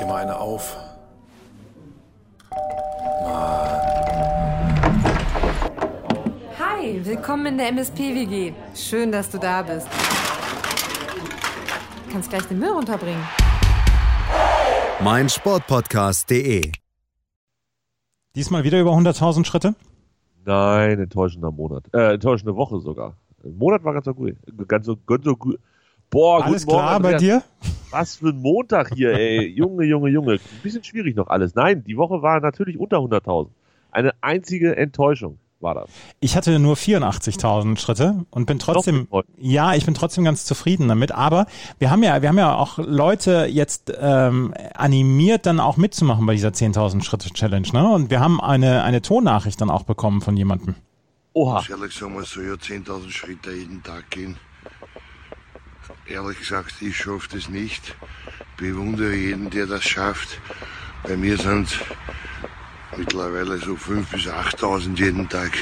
dir 0.00 0.06
mal 0.06 0.22
eine 0.22 0.38
auf. 0.38 0.76
Hi, 6.58 7.00
willkommen 7.04 7.46
in 7.46 7.58
der 7.58 7.68
MSP-WG. 7.68 8.52
Schön, 8.74 9.12
dass 9.12 9.30
du 9.30 9.38
da 9.38 9.62
bist. 9.62 9.86
Du 12.06 12.12
kannst 12.12 12.30
gleich 12.30 12.44
den 12.44 12.58
Müll 12.58 12.70
runterbringen. 12.70 13.22
mein 15.02 15.28
Sportpodcast.de. 15.28 16.72
Diesmal 18.34 18.64
wieder 18.64 18.80
über 18.80 18.92
100.000 18.92 19.44
Schritte? 19.44 19.74
Nein, 20.44 21.00
enttäuschender 21.00 21.50
Monat. 21.50 21.84
Äh, 21.92 22.14
enttäuschende 22.14 22.54
Woche 22.54 22.78
sogar. 22.80 23.16
Ein 23.44 23.56
Monat 23.56 23.84
war 23.84 23.92
ganz 23.92 24.04
so 24.06 24.14
gut. 24.14 24.36
Ganz 24.66 24.86
so, 24.86 24.96
ganz 24.96 25.24
so 25.24 25.36
gut. 25.36 25.58
Boah, 26.10 26.44
Alles 26.44 26.64
guten 26.64 26.76
Morgen, 26.76 26.86
klar 26.88 27.00
bei 27.00 27.14
dir? 27.16 27.42
Was 27.90 28.16
für 28.16 28.28
ein 28.28 28.40
Montag 28.40 28.94
hier, 28.94 29.12
ey. 29.12 29.46
Junge, 29.56 29.84
Junge, 29.84 30.10
Junge. 30.10 30.34
Ein 30.34 30.62
bisschen 30.62 30.84
schwierig 30.84 31.16
noch 31.16 31.28
alles. 31.28 31.54
Nein, 31.54 31.84
die 31.84 31.96
Woche 31.96 32.22
war 32.22 32.40
natürlich 32.40 32.78
unter 32.78 32.98
100.000. 32.98 33.48
Eine 33.90 34.12
einzige 34.20 34.76
Enttäuschung 34.76 35.38
war 35.60 35.74
das. 35.74 35.90
Ich 36.20 36.36
hatte 36.36 36.58
nur 36.58 36.76
84.000 36.76 37.78
Schritte 37.78 38.24
und 38.30 38.46
bin 38.46 38.58
trotzdem, 38.58 39.08
ja, 39.38 39.74
ich 39.74 39.84
bin 39.84 39.94
trotzdem 39.94 40.24
ganz 40.24 40.44
zufrieden 40.44 40.88
damit. 40.88 41.12
Aber 41.12 41.46
wir 41.78 41.90
haben 41.90 42.02
ja, 42.02 42.22
wir 42.22 42.28
haben 42.28 42.38
ja 42.38 42.54
auch 42.54 42.78
Leute 42.78 43.46
jetzt 43.50 43.92
ähm, 44.00 44.54
animiert, 44.74 45.46
dann 45.46 45.60
auch 45.60 45.76
mitzumachen 45.76 46.26
bei 46.26 46.34
dieser 46.34 46.50
10.000 46.50 47.02
Schritte 47.02 47.30
Challenge, 47.30 47.68
ne? 47.72 47.88
Und 47.88 48.10
wir 48.10 48.20
haben 48.20 48.40
eine 48.40 48.82
eine 48.82 49.02
Tonnachricht 49.02 49.60
dann 49.60 49.70
auch 49.70 49.82
bekommen 49.82 50.20
von 50.20 50.36
jemandem. 50.36 50.74
Oha. 51.32 51.56
Ganz 51.56 51.70
ehrlich 51.70 51.94
sagen, 51.94 52.14
man 52.14 52.24
soll 52.24 52.46
ja 52.46 52.54
10.000 52.54 53.10
Schritte 53.10 53.52
jeden 53.52 53.82
Tag 53.82 54.10
gehen. 54.10 54.36
Ehrlich 56.08 56.38
gesagt, 56.38 56.80
ich 56.80 56.96
schaffe 56.96 57.28
das 57.32 57.48
nicht. 57.48 57.94
Bewundere 58.56 59.14
jeden, 59.14 59.50
der 59.50 59.66
das 59.66 59.84
schafft. 59.84 60.40
Bei 61.02 61.16
mir 61.16 61.36
sind 61.36 61.78
mittlerweile 62.96 63.58
so 63.58 63.74
5.000 63.74 64.10
bis 64.10 64.26
8.000 64.26 64.98
jeden 64.98 65.28
Tag. 65.28 65.52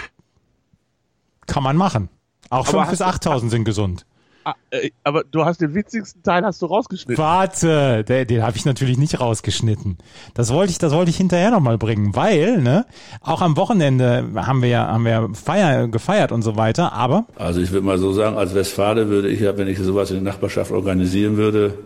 Kann 1.47 1.63
man 1.65 1.77
machen. 1.77 2.09
Auch 2.51 2.69
Aber 2.69 2.85
5.000 2.85 2.91
bis 2.91 3.01
hast 3.01 3.27
8.000 3.27 3.51
sind 3.51 3.65
gesund. 3.65 4.07
Ah, 4.49 4.55
äh, 4.71 4.91
aber 5.03 5.25
du 5.25 5.45
hast 5.45 5.61
den 5.61 5.75
witzigsten 5.75 6.23
Teil 6.23 6.45
hast 6.45 6.63
du 6.63 6.67
rausgeschnitten. 6.67 7.19
Warte, 7.19 8.05
den, 8.05 8.29
den 8.29 8.43
habe 8.45 8.57
ich 8.57 8.65
natürlich 8.65 8.97
nicht 8.97 9.19
rausgeschnitten. 9.19 9.99
Das 10.35 10.53
wollte 10.53 10.71
ich, 10.71 10.79
das 10.79 10.93
wollte 10.93 11.11
ich 11.11 11.17
hinterher 11.17 11.51
nochmal 11.51 11.79
bringen, 11.79 12.15
weil, 12.15 12.63
ne, 12.63 12.87
auch 13.23 13.43
am 13.43 13.57
Wochenende 13.57 14.25
haben 14.37 14.63
wir 14.63 14.69
ja, 14.69 14.87
haben 14.87 15.05
wir 15.05 15.31
Feier, 15.35 15.89
gefeiert 15.89 16.31
und 16.31 16.43
so 16.43 16.55
weiter, 16.57 16.93
aber 16.93 17.27
Also 17.35 17.61
ich 17.61 17.73
würde 17.73 17.85
mal 17.85 17.99
so 17.99 18.13
sagen, 18.13 18.37
als 18.37 18.55
Westfale 18.55 19.09
würde 19.09 19.31
ich 19.31 19.41
ja, 19.41 19.59
wenn 19.59 19.67
ich 19.67 19.81
sowas 19.81 20.13
in 20.13 20.23
der 20.23 20.33
Nachbarschaft 20.33 20.71
organisieren 20.71 21.37
würde, 21.37 21.77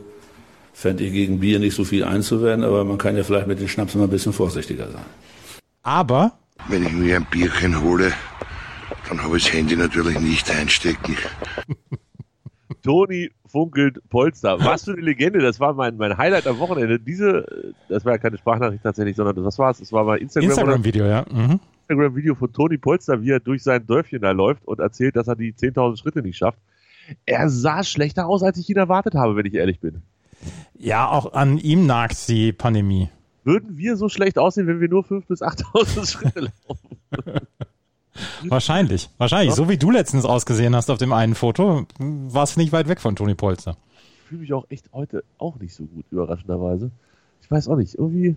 fände 0.75 1.03
ich 1.05 1.15
gegen 1.15 1.41
Bier 1.41 1.61
nicht 1.61 1.75
so 1.75 1.85
viel 1.85 2.05
einzuwenden, 2.05 2.69
aber 2.69 2.85
man 2.85 2.99
kann 2.99 3.17
ja 3.17 3.23
vielleicht 3.23 3.47
mit 3.47 3.59
den 3.59 3.69
Schnaps 3.69 3.95
immer 3.95 4.05
ein 4.05 4.11
bisschen 4.11 4.35
vorsichtiger 4.35 4.91
sein. 4.91 5.05
aber 5.83 6.33
Wenn 6.69 6.85
ich 6.85 6.93
mir 6.93 7.17
ein 7.17 7.27
Bierchen 7.31 7.81
hole, 7.83 8.13
dann 9.09 9.23
habe 9.23 9.39
ich 9.39 9.45
das 9.45 9.55
Handy 9.55 9.77
natürlich 9.77 10.21
nicht 10.21 10.51
einstecken. 10.51 11.17
Toni 12.83 13.31
funkelt 13.47 14.01
Polster. 14.09 14.59
Was 14.65 14.85
für 14.85 14.93
eine 14.93 15.03
Legende. 15.03 15.41
Das 15.41 15.61
war 15.61 15.75
mein, 15.75 15.97
mein 15.97 16.17
Highlight 16.17 16.47
am 16.47 16.59
Wochenende. 16.59 16.99
Diese, 16.99 17.75
das 17.89 18.05
war 18.05 18.13
ja 18.13 18.19
keine 18.19 18.39
Sprachnachricht 18.39 18.83
tatsächlich, 18.83 19.17
sondern 19.17 19.37
das, 19.37 19.45
was 19.45 19.59
war 19.59 19.71
es? 19.71 19.79
Das 19.79 19.93
war 19.93 20.05
mal 20.05 20.19
Instagram, 20.19 20.51
Instagram-Video, 20.51 21.07
ja. 21.07 21.25
Mhm. 21.31 21.61
Instagram-Video 21.89 22.35
von 22.35 22.53
Toni 22.53 22.79
Polster, 22.79 23.23
wie 23.23 23.31
er 23.31 23.41
durch 23.41 23.63
sein 23.63 23.87
Dörfchen 23.87 24.23
da 24.23 24.31
läuft 24.31 24.67
und 24.67 24.81
erzählt, 24.81 25.17
dass 25.17 25.29
er 25.29 25.37
die 25.37 25.53
10.000 25.53 25.99
Schritte 25.99 26.23
nicht 26.23 26.37
schafft. 26.37 26.59
Er 27.27 27.49
sah 27.49 27.83
schlechter 27.83 28.27
aus, 28.27 28.43
als 28.43 28.59
ich 28.59 28.69
ihn 28.71 28.77
erwartet 28.77 29.15
habe, 29.15 29.37
wenn 29.37 29.47
ich 29.47 29.55
ehrlich 29.55 29.81
bin. 29.81 30.03
Ja, 30.79 31.09
auch 31.09 31.33
an 31.33 31.59
ihm 31.59 31.87
nagt 31.87 32.29
die 32.29 32.53
Pandemie. 32.53 33.11
Würden 33.45 33.77
wir 33.77 33.97
so 33.97 34.09
schlecht 34.09 34.39
aussehen, 34.39 34.67
wenn 34.67 34.81
wir 34.81 34.89
nur 34.89 35.03
5.000 35.03 35.27
bis 35.27 35.43
8.000 35.43 36.11
Schritte 36.11 36.41
laufen? 36.41 36.99
Wahrscheinlich, 38.45 39.11
wahrscheinlich. 39.19 39.55
So 39.55 39.69
wie 39.69 39.77
du 39.77 39.91
letztens 39.91 40.25
ausgesehen 40.25 40.75
hast 40.75 40.91
auf 40.91 40.99
dem 40.99 41.13
einen 41.13 41.35
Foto, 41.35 41.87
warst 41.99 42.57
du 42.57 42.61
nicht 42.61 42.73
weit 42.73 42.89
weg 42.89 43.01
von 43.01 43.17
Toni 43.17 43.35
Polster. 43.35 43.77
Ich 44.23 44.29
fühle 44.29 44.41
mich 44.43 44.53
auch 44.53 44.67
echt 44.69 44.93
heute 44.93 45.25
auch 45.39 45.59
nicht 45.59 45.75
so 45.75 45.85
gut, 45.85 46.05
überraschenderweise. 46.11 46.91
Ich 47.43 47.51
weiß 47.51 47.69
auch 47.69 47.77
nicht, 47.77 47.95
irgendwie 47.97 48.37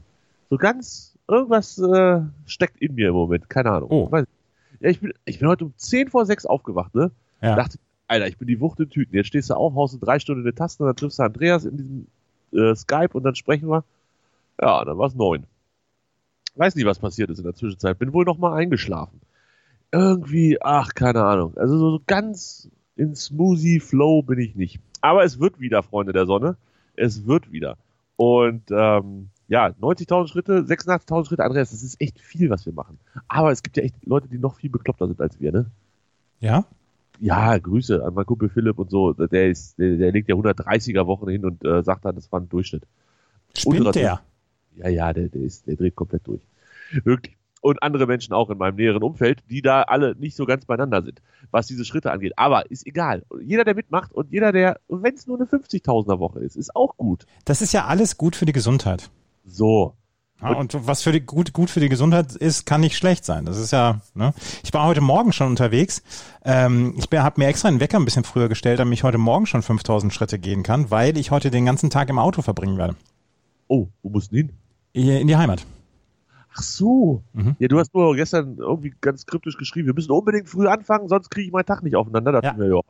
so 0.50 0.58
ganz, 0.58 1.16
irgendwas 1.28 1.78
äh, 1.78 2.22
steckt 2.46 2.82
in 2.82 2.96
mir 2.96 3.10
im 3.10 3.16
Moment, 3.16 3.50
keine 3.50 3.72
Ahnung. 3.72 3.90
Oh. 3.92 4.10
Ja, 4.80 4.90
ich, 4.90 5.00
bin, 5.00 5.14
ich 5.26 5.40
bin 5.40 5.48
heute 5.48 5.66
um 5.66 5.74
10 5.78 6.10
vor 6.10 6.26
6 6.26 6.46
aufgewacht, 6.46 6.94
ne? 6.96 7.12
Ja. 7.42 7.56
Dachte, 7.56 7.78
Alter, 8.08 8.28
ich 8.28 8.38
bin 8.38 8.48
die 8.48 8.60
Wucht 8.60 8.80
in 8.80 8.90
Tüten. 8.90 9.16
Jetzt 9.16 9.28
stehst 9.28 9.50
du 9.50 9.56
auf, 9.56 9.74
haust 9.76 9.94
du 9.94 9.98
drei 9.98 10.20
Stunden 10.20 10.42
in 10.42 10.52
die 10.52 10.56
Tasten, 10.56 10.86
dann 10.86 10.96
triffst 10.96 11.20
du 11.20 11.24
Andreas 11.24 11.66
in 11.66 11.78
diesem 11.78 12.08
äh, 12.54 12.76
Skype 12.76 13.10
und 13.14 13.24
dann 13.24 13.36
sprechen 13.36 13.70
wir. 13.70 13.84
Ja, 14.62 14.84
dann 14.86 14.98
war 14.98 15.08
es 15.08 15.16
neun. 15.16 15.46
Weiß 16.56 16.76
nicht, 16.76 16.86
was 16.86 17.00
passiert 17.00 17.30
ist 17.30 17.40
in 17.40 17.44
der 17.44 17.56
Zwischenzeit. 17.56 17.98
Bin 17.98 18.14
wohl 18.14 18.26
noch 18.26 18.38
mal 18.38 18.54
eingeschlafen. 18.54 19.20
Irgendwie, 19.94 20.58
ach, 20.60 20.96
keine 20.96 21.24
Ahnung. 21.24 21.56
Also 21.56 21.78
so 21.78 22.02
ganz 22.08 22.68
in 22.96 23.16
Smoothie 23.16 23.80
Flow 23.80 24.24
bin 24.24 24.40
ich 24.40 24.56
nicht. 24.56 24.80
Aber 25.02 25.24
es 25.24 25.40
wird 25.40 25.60
wieder, 25.60 25.84
Freunde 25.84 26.14
der 26.14 26.26
Sonne. 26.26 26.58
Es 26.96 27.28
wird 27.28 27.52
wieder. 27.52 27.78
Und 28.16 28.64
ähm, 28.72 29.30
ja, 29.48 29.68
90.000 29.68 30.28
Schritte, 30.30 30.62
86.000 30.62 31.28
Schritte, 31.28 31.44
Andreas, 31.44 31.70
das 31.70 31.84
ist 31.84 32.02
echt 32.02 32.20
viel, 32.20 32.50
was 32.50 32.66
wir 32.66 32.74
machen. 32.74 32.98
Aber 33.28 33.52
es 33.52 33.62
gibt 33.62 33.78
ja 33.78 33.84
echt 33.84 33.96
Leute, 34.04 34.28
die 34.28 34.40
noch 34.40 34.56
viel 34.56 34.72
bekloppter 34.72 35.06
sind 35.06 35.22
als 35.22 35.40
wir, 35.40 35.52
ne? 35.52 35.66
Ja? 36.40 36.66
Ja, 37.20 37.56
Grüße 37.60 38.04
an 38.04 38.16
meinen 38.16 38.26
Kumpel 38.26 38.50
Philipp 38.50 38.80
und 38.80 38.90
so. 38.90 39.14
Der 39.14 39.50
ist, 39.50 39.78
der, 39.78 39.98
der 39.98 40.12
legt 40.12 40.28
ja 40.28 40.36
130er 40.36 41.06
Wochen 41.06 41.30
hin 41.30 41.46
und 41.46 41.64
äh, 41.64 41.84
sagt 41.84 42.04
dann, 42.06 42.16
das 42.16 42.32
war 42.32 42.40
ein 42.40 42.50
Durchschnitt. 42.50 42.88
Spinnt 43.56 43.94
der? 43.94 44.22
Ja, 44.76 44.90
ja, 44.90 45.14
der, 45.14 45.30
der 45.30 45.42
ist, 45.44 45.68
der 45.68 45.76
dreht 45.76 45.96
komplett 45.96 46.26
durch. 46.26 46.42
Wirklich. 47.04 47.38
Und 47.64 47.82
andere 47.82 48.08
Menschen 48.08 48.34
auch 48.34 48.50
in 48.50 48.58
meinem 48.58 48.76
näheren 48.76 49.02
Umfeld, 49.04 49.42
die 49.50 49.62
da 49.62 49.84
alle 49.84 50.16
nicht 50.20 50.36
so 50.36 50.46
ganz 50.46 50.66
beieinander 50.66 51.02
sind, 51.02 51.22
was 51.50 51.66
diese 51.66 51.86
Schritte 51.86 52.12
angeht. 52.12 52.34
Aber 52.36 52.70
ist 52.70 52.86
egal. 52.86 53.24
Jeder, 53.42 53.64
der 53.64 53.74
mitmacht 53.74 54.12
und 54.12 54.30
jeder, 54.34 54.52
der, 54.52 54.82
wenn 54.90 55.16
es 55.16 55.28
nur 55.28 55.38
eine 55.38 55.46
50.000er 55.46 56.20
Woche 56.20 56.42
ist, 56.42 56.58
ist 56.58 56.76
auch 56.76 56.98
gut. 56.98 57.26
Das 57.46 57.62
ist 57.62 57.72
ja 57.72 57.86
alles 57.86 58.18
gut 58.18 58.36
für 58.36 58.46
die 58.46 58.52
Gesundheit. 58.52 59.10
So. 59.46 59.94
Ja, 60.42 60.50
und 60.58 60.76
was 60.86 61.04
für 61.04 61.14
die, 61.14 61.22
gut, 61.22 61.54
gut 61.54 61.70
für 61.70 61.80
die 61.80 61.88
Gesundheit 61.88 62.36
ist, 62.36 62.66
kann 62.66 62.82
nicht 62.82 62.98
schlecht 62.98 63.24
sein. 63.24 63.46
Das 63.46 63.58
ist 63.58 63.72
ja, 63.72 64.02
ne? 64.14 64.34
Ich 64.66 64.74
war 64.74 64.86
heute 64.86 65.00
Morgen 65.00 65.32
schon 65.32 65.48
unterwegs. 65.48 66.04
Ähm, 66.44 66.96
ich 66.98 67.08
habe 67.18 67.40
mir 67.40 67.48
extra 67.48 67.70
einen 67.70 67.80
Wecker 67.80 67.98
ein 67.98 68.04
bisschen 68.04 68.26
früher 68.26 68.50
gestellt, 68.50 68.80
damit 68.80 68.94
ich 68.94 69.06
heute 69.06 69.18
Morgen 69.18 69.46
schon 69.46 69.62
5000 69.62 70.14
Schritte 70.14 70.38
gehen 70.38 70.64
kann, 70.64 70.92
weil 70.92 71.18
ich 71.18 71.32
heute 71.32 71.50
den 71.50 71.66
ganzen 71.66 71.90
Tag 71.90 72.10
im 72.10 72.20
Auto 72.20 72.42
verbringen 72.42 72.78
werde. 72.78 72.98
Oh, 73.70 73.88
wo 74.02 74.10
musst 74.10 74.34
du 74.34 74.36
hin? 74.36 74.52
In 74.92 75.28
die 75.28 75.38
Heimat. 75.38 75.66
Ach 76.56 76.62
so. 76.62 77.24
Mhm. 77.34 77.56
Ja, 77.60 77.68
du 77.68 77.80
hast 77.80 77.94
nur 77.94 78.16
gestern 78.16 78.58
irgendwie 78.58 78.94
ganz 79.02 79.26
kryptisch 79.26 79.58
geschrieben, 79.58 79.88
wir 79.88 79.94
müssen 79.94 80.12
unbedingt 80.12 80.48
früh 80.50 80.68
anfangen, 80.68 81.08
sonst 81.10 81.30
kriege 81.30 81.48
ich 81.48 81.54
meinen 81.54 81.66
Tag 81.66 81.84
nicht 81.84 81.96
aufeinander. 81.96 82.32
Da 82.32 82.42
Ja. 82.44 82.58
wir, 82.58 82.68
ja. 82.76 82.82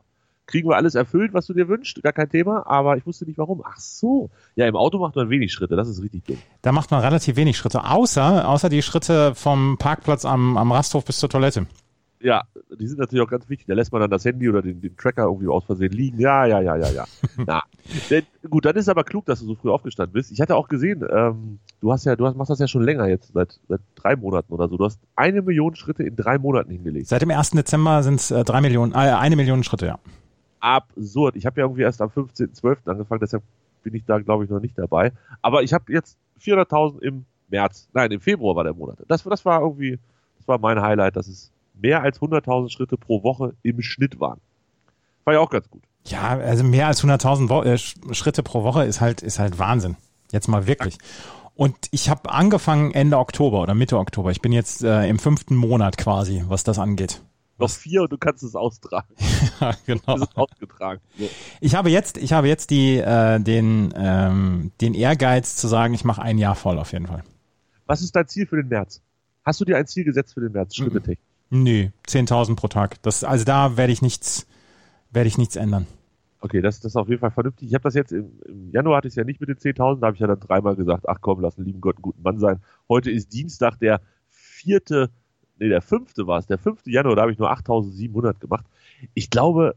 Kriegen 0.46 0.68
wir 0.68 0.76
alles 0.76 0.94
erfüllt, 0.94 1.32
was 1.32 1.46
du 1.46 1.54
dir 1.54 1.68
wünschst, 1.68 2.02
gar 2.02 2.12
kein 2.12 2.28
Thema, 2.28 2.66
aber 2.66 2.98
ich 2.98 3.06
wusste 3.06 3.24
nicht 3.24 3.38
warum. 3.38 3.62
Ach 3.64 3.78
so. 3.78 4.28
Ja, 4.56 4.66
im 4.66 4.76
Auto 4.76 4.98
macht 4.98 5.16
man 5.16 5.30
wenig 5.30 5.52
Schritte, 5.52 5.74
das 5.74 5.88
ist 5.88 6.02
richtig 6.02 6.24
dumm. 6.26 6.36
Da 6.60 6.70
macht 6.70 6.90
man 6.90 7.00
relativ 7.00 7.36
wenig 7.36 7.56
Schritte, 7.56 7.84
außer, 7.84 8.46
außer 8.46 8.68
die 8.68 8.82
Schritte 8.82 9.34
vom 9.34 9.78
Parkplatz 9.78 10.26
am, 10.26 10.58
am 10.58 10.70
Rasthof 10.70 11.06
bis 11.06 11.18
zur 11.18 11.30
Toilette. 11.30 11.66
Ja, 12.24 12.44
die 12.80 12.86
sind 12.86 12.98
natürlich 12.98 13.22
auch 13.22 13.28
ganz 13.28 13.50
wichtig. 13.50 13.66
Da 13.66 13.74
lässt 13.74 13.92
man 13.92 14.00
dann 14.00 14.10
das 14.10 14.24
Handy 14.24 14.48
oder 14.48 14.62
den, 14.62 14.80
den 14.80 14.96
Tracker 14.96 15.24
irgendwie 15.24 15.46
aus 15.46 15.62
Versehen 15.64 15.92
liegen. 15.92 16.18
Ja, 16.18 16.46
ja, 16.46 16.58
ja, 16.62 16.74
ja, 16.74 16.90
ja. 16.90 17.04
Na, 17.46 17.62
denn, 18.08 18.22
gut, 18.48 18.64
dann 18.64 18.74
ist 18.76 18.88
aber 18.88 19.04
klug, 19.04 19.26
dass 19.26 19.40
du 19.40 19.46
so 19.46 19.54
früh 19.54 19.68
aufgestanden 19.70 20.14
bist. 20.14 20.32
Ich 20.32 20.40
hatte 20.40 20.56
auch 20.56 20.68
gesehen, 20.68 21.04
ähm, 21.12 21.58
du 21.82 21.92
hast 21.92 22.06
ja, 22.06 22.16
du 22.16 22.26
hast, 22.26 22.34
machst 22.34 22.48
das 22.48 22.60
ja 22.60 22.66
schon 22.66 22.82
länger 22.82 23.08
jetzt, 23.08 23.34
seit, 23.34 23.60
seit 23.68 23.82
drei 23.94 24.16
Monaten 24.16 24.54
oder 24.54 24.68
so. 24.68 24.78
Du 24.78 24.86
hast 24.86 24.98
eine 25.16 25.42
Million 25.42 25.76
Schritte 25.76 26.02
in 26.02 26.16
drei 26.16 26.38
Monaten 26.38 26.70
hingelegt. 26.70 27.08
Seit 27.08 27.20
dem 27.20 27.30
1. 27.30 27.50
Dezember 27.50 28.02
sind 28.02 28.14
es 28.14 28.30
äh, 28.30 28.42
drei 28.42 28.62
Millionen, 28.62 28.92
äh, 28.92 28.96
eine 28.96 29.36
Million 29.36 29.62
Schritte, 29.62 29.84
ja. 29.84 29.98
Absurd. 30.60 31.36
Ich 31.36 31.44
habe 31.44 31.60
ja 31.60 31.66
irgendwie 31.66 31.82
erst 31.82 32.00
am 32.00 32.08
15.12. 32.08 32.88
angefangen, 32.88 33.20
deshalb 33.20 33.42
bin 33.82 33.92
ich 33.92 34.06
da, 34.06 34.18
glaube 34.18 34.44
ich, 34.44 34.50
noch 34.50 34.60
nicht 34.60 34.78
dabei. 34.78 35.12
Aber 35.42 35.62
ich 35.62 35.74
habe 35.74 35.92
jetzt 35.92 36.16
400.000 36.40 37.02
im 37.02 37.26
März, 37.50 37.86
nein, 37.92 38.10
im 38.12 38.22
Februar 38.22 38.56
war 38.56 38.64
der 38.64 38.72
Monat. 38.72 38.96
Das, 39.08 39.24
das 39.24 39.44
war 39.44 39.60
irgendwie, 39.60 39.98
das 40.38 40.48
war 40.48 40.56
mein 40.56 40.80
Highlight, 40.80 41.16
dass 41.16 41.28
es 41.28 41.52
mehr 41.74 42.02
als 42.02 42.20
100.000 42.20 42.70
Schritte 42.70 42.96
pro 42.96 43.22
Woche 43.22 43.54
im 43.62 43.82
Schnitt 43.82 44.20
waren. 44.20 44.40
War 45.24 45.34
ja 45.34 45.40
auch 45.40 45.50
ganz 45.50 45.68
gut. 45.70 45.82
Ja, 46.06 46.36
also 46.38 46.64
mehr 46.64 46.86
als 46.86 47.02
100.000 47.02 47.48
Wo 47.48 47.62
äh, 47.62 47.74
Sch- 47.74 48.14
Schritte 48.14 48.42
pro 48.42 48.62
Woche 48.62 48.84
ist 48.84 49.00
halt, 49.00 49.22
ist 49.22 49.38
halt 49.38 49.58
Wahnsinn. 49.58 49.96
Jetzt 50.32 50.48
mal 50.48 50.66
wirklich. 50.66 50.98
Und 51.54 51.76
ich 51.92 52.10
habe 52.10 52.30
angefangen 52.30 52.90
Ende 52.92 53.16
Oktober 53.18 53.60
oder 53.62 53.74
Mitte 53.74 53.98
Oktober. 53.98 54.30
Ich 54.32 54.40
bin 54.42 54.52
jetzt 54.52 54.82
äh, 54.82 55.08
im 55.08 55.18
fünften 55.18 55.54
Monat 55.56 55.96
quasi, 55.96 56.44
was 56.48 56.64
das 56.64 56.78
angeht. 56.78 57.22
Noch 57.58 57.70
vier 57.70 58.02
und 58.02 58.12
du 58.12 58.18
kannst 58.18 58.42
es 58.42 58.54
austragen. 58.56 59.14
Ja, 59.60 59.72
genau. 59.86 60.16
Es 60.16 60.22
ist 60.22 60.36
ausgetragen. 60.36 61.00
So. 61.16 61.28
Ich 61.60 61.76
habe 61.76 61.88
jetzt, 61.88 62.18
ich 62.18 62.32
habe 62.32 62.48
jetzt 62.48 62.70
die, 62.70 62.96
äh, 62.98 63.38
den, 63.38 63.94
ähm, 63.96 64.72
den 64.80 64.94
Ehrgeiz 64.94 65.54
zu 65.54 65.68
sagen, 65.68 65.94
ich 65.94 66.04
mache 66.04 66.20
ein 66.20 66.38
Jahr 66.38 66.56
voll 66.56 66.78
auf 66.80 66.92
jeden 66.92 67.06
Fall. 67.06 67.22
Was 67.86 68.02
ist 68.02 68.16
dein 68.16 68.26
Ziel 68.26 68.46
für 68.46 68.56
den 68.56 68.66
März? 68.68 69.00
Hast 69.44 69.60
du 69.60 69.64
dir 69.64 69.76
ein 69.76 69.86
Ziel 69.86 70.02
gesetzt 70.04 70.34
für 70.34 70.40
den 70.40 70.50
März? 70.52 70.74
Schritte 70.74 70.98
Mhm. 70.98 71.04
technisch. 71.04 71.18
Nö, 71.54 71.90
10.000 72.08 72.56
pro 72.56 72.66
Tag. 72.66 73.00
Das, 73.02 73.22
also 73.22 73.44
da 73.44 73.76
werde 73.76 73.92
ich 73.92 74.02
nichts, 74.02 74.48
werde 75.12 75.28
ich 75.28 75.38
nichts 75.38 75.54
ändern. 75.54 75.86
Okay, 76.40 76.60
das, 76.60 76.80
das 76.80 76.92
ist 76.92 76.96
auf 76.96 77.08
jeden 77.08 77.20
Fall 77.20 77.30
vernünftig. 77.30 77.68
Ich 77.68 77.74
habe 77.74 77.84
das 77.84 77.94
jetzt 77.94 78.10
im, 78.10 78.40
im 78.44 78.70
Januar 78.72 78.96
hatte 78.96 79.06
ich 79.06 79.12
es 79.12 79.16
ja 79.16 79.22
nicht 79.22 79.40
mit 79.40 79.48
den 79.48 79.56
10.000, 79.56 80.00
da 80.00 80.08
habe 80.08 80.16
ich 80.16 80.20
ja 80.20 80.26
dann 80.26 80.40
dreimal 80.40 80.74
gesagt, 80.74 81.08
ach 81.08 81.18
komm, 81.20 81.40
lass 81.40 81.54
den 81.54 81.64
lieben 81.64 81.80
Gott 81.80 81.94
einen 81.94 82.02
guten 82.02 82.22
Mann 82.22 82.40
sein. 82.40 82.60
Heute 82.88 83.12
ist 83.12 83.32
Dienstag, 83.32 83.78
der 83.78 84.00
vierte, 84.30 85.10
nee, 85.60 85.68
der 85.68 85.80
fünfte 85.80 86.26
war 86.26 86.40
es, 86.40 86.46
der 86.48 86.58
fünfte 86.58 86.90
Januar, 86.90 87.14
da 87.14 87.22
habe 87.22 87.30
ich 87.32 87.38
nur 87.38 87.52
8.700 87.52 88.40
gemacht. 88.40 88.66
Ich 89.14 89.30
glaube, 89.30 89.76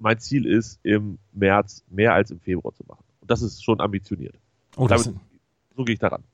mein 0.00 0.18
Ziel 0.18 0.44
ist, 0.44 0.80
im 0.82 1.18
März 1.32 1.84
mehr 1.88 2.14
als 2.14 2.32
im 2.32 2.40
Februar 2.40 2.74
zu 2.74 2.82
machen. 2.88 3.04
Und 3.20 3.30
das 3.30 3.42
ist 3.42 3.62
schon 3.62 3.80
ambitioniert. 3.80 4.34
Oh, 4.76 4.88
das, 4.88 5.04
Damit, 5.04 5.20
so 5.76 5.84
gehe 5.84 5.92
ich 5.92 6.00
daran. 6.00 6.24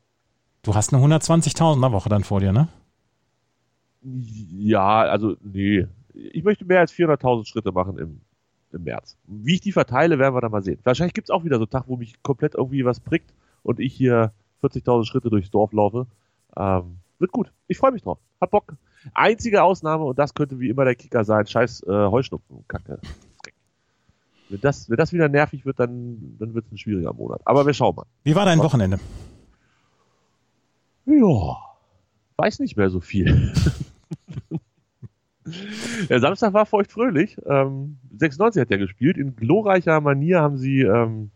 du 0.63 0.75
hast 0.75 0.95
eine 0.95 1.05
120.000er 1.05 1.93
Woche 1.93 2.09
dann 2.09 2.25
vor 2.25 2.41
dir, 2.41 2.53
ne? 2.53 2.69
Ja, 4.03 5.03
also 5.03 5.37
nee. 5.43 5.87
Ich 6.15 6.45
möchte 6.45 6.65
mehr 6.65 6.81
als 6.81 6.93
400.000 6.93 7.47
Schritte 7.47 7.73
machen 7.73 7.99
im, 7.99 8.21
im 8.73 8.85
März. 8.85 9.17
Wie 9.27 9.55
ich 9.55 9.61
die 9.61 9.73
verteile, 9.73 10.19
werden 10.19 10.35
wir 10.35 10.41
dann 10.41 10.53
mal 10.53 10.63
sehen. 10.63 10.79
Wahrscheinlich 10.85 11.15
gibt's 11.15 11.31
auch 11.31 11.45
wieder 11.45 11.57
so 11.57 11.63
einen 11.65 11.71
Tag, 11.71 11.85
wo 11.87 11.97
mich 11.97 12.23
komplett 12.23 12.55
irgendwie 12.55 12.85
was 12.85 13.01
prickt 13.01 13.33
und 13.63 13.81
ich 13.81 13.95
hier 13.95 14.33
40.000 14.63 15.07
Schritte 15.07 15.31
durchs 15.31 15.51
Dorf 15.51 15.73
laufe. 15.73 16.07
Ähm, 16.57 16.99
wird 17.19 17.33
gut. 17.33 17.53
Ich 17.69 17.79
freue 17.79 17.93
mich 17.93 18.03
drauf. 18.03 18.19
Hab 18.41 18.51
Bock. 18.51 18.75
Einzige 19.15 19.63
Ausnahme, 19.63 20.05
und 20.05 20.19
das 20.19 20.35
könnte 20.35 20.61
wie 20.61 20.69
immer 20.69 20.85
der 20.85 20.95
Kicker 20.95 21.25
sein, 21.25 21.47
scheiß 21.47 21.85
äh, 21.85 21.91
Heuschnupfen, 21.91 22.65
Kacke. 22.69 23.01
Wenn 24.49 24.61
das, 24.61 24.91
wenn 24.91 24.97
das 24.97 25.13
wieder 25.13 25.29
nervig 25.29 25.65
wird, 25.65 25.81
dann, 25.81 26.37
dann 26.39 26.55
wird 26.55 26.67
es 26.67 26.73
ein 26.73 26.79
schwieriger 26.79 27.13
Monat. 27.13 27.41
Aber 27.45 27.67
wir 27.67 27.73
schauen 27.73 27.97
mal. 27.97 28.07
Wie 28.23 28.35
war 28.37 28.45
dein 28.45 28.59
Wochenende? 28.59 29.01
Ja, 31.07 31.57
weiß 32.37 32.61
nicht 32.61 32.77
mehr 32.77 32.91
so 32.91 33.01
viel. 33.01 33.53
Der 36.09 36.21
Samstag 36.21 36.53
war 36.53 36.67
feuchtfröhlich. 36.67 37.37
Ähm, 37.47 37.99
96 38.17 38.61
hat 38.61 38.71
ja 38.71 38.77
gespielt. 38.77 39.17
In 39.17 39.35
glorreicher 39.35 40.01
Manier 40.01 40.41
haben 40.41 40.57
sie, 40.57 40.83
ähm, 40.83 41.31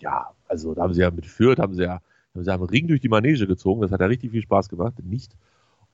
ja, 0.00 0.30
also 0.48 0.74
da 0.74 0.82
haben 0.82 0.94
sie 0.94 1.02
ja 1.02 1.10
mit 1.10 1.26
Fürth, 1.26 1.58
haben 1.58 1.74
sie 1.74 1.82
ja, 1.82 2.00
haben 2.34 2.44
sie 2.44 2.48
ja 2.48 2.54
einen 2.54 2.64
Ring 2.64 2.88
durch 2.88 3.00
die 3.00 3.08
Manege 3.08 3.46
gezogen. 3.46 3.82
Das 3.82 3.92
hat 3.92 4.00
ja 4.00 4.06
richtig 4.06 4.32
viel 4.32 4.42
Spaß 4.42 4.68
gemacht. 4.68 4.94
Nicht. 5.04 5.36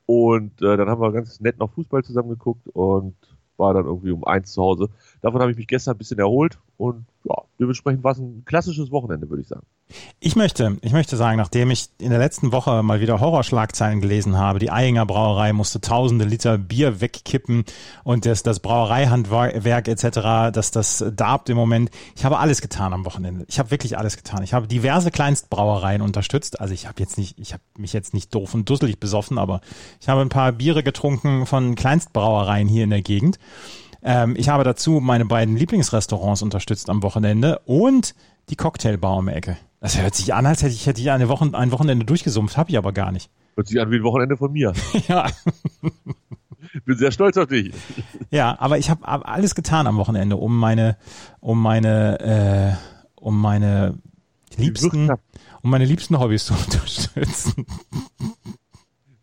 Und 0.07 0.63
äh, 0.63 0.77
dann 0.77 0.89
haben 0.89 1.03
wir 1.03 1.13
ganz 1.13 1.41
nett 1.41 1.59
noch 1.59 1.71
Fußball 1.73 2.03
zusammen 2.03 2.31
geguckt 2.31 2.67
und 2.69 3.15
war 3.59 3.75
dann 3.75 3.85
irgendwie 3.85 4.13
um 4.13 4.25
eins 4.25 4.53
zu 4.53 4.63
Hause. 4.63 4.89
Davon 5.21 5.41
habe 5.41 5.51
ich 5.51 5.57
mich 5.57 5.67
gestern 5.67 5.95
ein 5.95 5.99
bisschen 5.99 6.19
erholt 6.19 6.59
und 6.79 7.05
ja, 7.25 7.35
dementsprechend 7.59 8.05
war 8.05 8.13
es 8.13 8.19
ein 8.19 8.45
klassisches 8.45 8.91
Wochenende, 8.91 9.29
würde 9.29 9.43
ich 9.43 9.49
sagen. 9.49 9.67
Ich 10.21 10.37
möchte, 10.37 10.77
ich 10.83 10.93
möchte 10.93 11.17
sagen, 11.17 11.39
nachdem 11.39 11.71
ich 11.71 11.89
in 11.99 12.11
der 12.11 12.19
letzten 12.19 12.53
Woche 12.53 12.83
mal 12.83 13.01
wieder 13.01 13.21
Horrorschlagzeilen 13.21 14.01
gelesen 14.01 14.37
habe, 14.37 14.59
die 14.59 14.71
Eyinger 14.71 15.07
Brauerei 15.07 15.53
musste 15.53 15.81
tausende 15.81 16.27
Liter 16.27 16.59
Bier 16.59 17.01
wegkippen 17.01 17.65
und 18.05 18.27
das, 18.27 18.43
das 18.43 18.61
Brauereihandwerk 18.61 19.89
etc., 19.89 20.53
dass 20.53 20.71
das 20.71 21.05
darbt 21.15 21.49
im 21.49 21.57
Moment. 21.57 21.91
Ich 22.17 22.25
habe 22.25 22.39
alles 22.39 22.61
getan 22.61 22.93
am 22.93 23.07
Wochenende. 23.07 23.47
Ich 23.49 23.59
habe 23.59 23.71
wirklich 23.71 23.97
alles 23.97 24.17
getan. 24.17 24.43
Ich 24.43 24.53
habe 24.53 24.69
diverse 24.69 25.11
Kleinstbrauereien 25.11 26.03
unterstützt. 26.03 26.61
Also 26.61 26.75
ich 26.75 26.87
habe 26.87 27.01
jetzt 27.01 27.17
nicht, 27.17 27.39
ich 27.39 27.53
habe 27.55 27.63
mich 27.79 27.93
jetzt 27.93 28.13
nicht 28.13 28.35
doof 28.35 28.55
und 28.55 28.69
dusselig 28.69 29.01
besoffen, 29.01 29.39
aber 29.39 29.61
ich 30.01 30.09
habe 30.09 30.21
ein 30.21 30.29
paar 30.29 30.53
Biere 30.53 30.83
getrunken 30.83 31.47
von 31.47 31.75
Kleinstbrauereien 31.75 32.69
hier 32.69 32.85
in 32.85 32.91
der 32.91 33.03
Gegend. 33.03 33.39
Ähm, 34.09 34.37
ich 34.39 34.49
habe 34.49 34.65
dazu 34.65 35.01
meine 35.01 35.27
beiden 35.27 35.55
Lieblingsrestaurants 35.55 36.41
unterstützt 36.41 36.89
am 36.89 37.03
Wochenende 37.03 37.59
und 37.67 38.15
die 38.49 38.57
Cocktailbar 38.57 39.19
um 39.19 39.27
die 39.27 39.33
Ecke. 39.33 39.59
Das 39.81 40.01
hört 40.01 40.15
sich 40.15 40.33
an, 40.33 40.47
als 40.47 40.63
hätte 40.63 40.73
ich, 40.73 40.87
hätte 40.87 40.99
ich 41.03 41.11
eine 41.11 41.29
Woche, 41.29 41.51
ein 41.53 41.73
Wochenende 41.73 42.07
durchgesumpft, 42.07 42.57
habe 42.57 42.71
ich 42.71 42.79
aber 42.79 42.93
gar 42.93 43.13
nicht. 43.13 43.31
Hört 43.55 43.69
sich 43.69 43.79
an 43.79 43.91
wie 43.91 43.97
ein 43.97 44.03
Wochenende 44.05 44.39
von 44.39 44.51
mir. 44.51 44.73
ja. 45.09 45.27
Bin 46.87 46.97
sehr 46.97 47.13
stolz 47.13 47.37
auf 47.37 47.49
dich. 47.49 47.75
Ja, 48.31 48.59
aber 48.59 48.79
ich 48.79 48.89
habe 48.89 49.07
alles 49.07 49.55
getan 49.55 49.87
am 49.87 49.99
Wochenende, 49.99 50.39
um 50.39 50.59
meine, 50.59 50.97
um 51.41 51.61
meine, 51.61 52.79
äh, 52.79 53.21
um 53.21 53.39
meine 53.39 53.99
liebsten, 54.57 55.11
um 55.11 55.71
meine 55.71 55.85
liebsten 55.85 56.19
Hobbys 56.19 56.47
zu 56.47 56.55
unterstützen. 56.65 57.67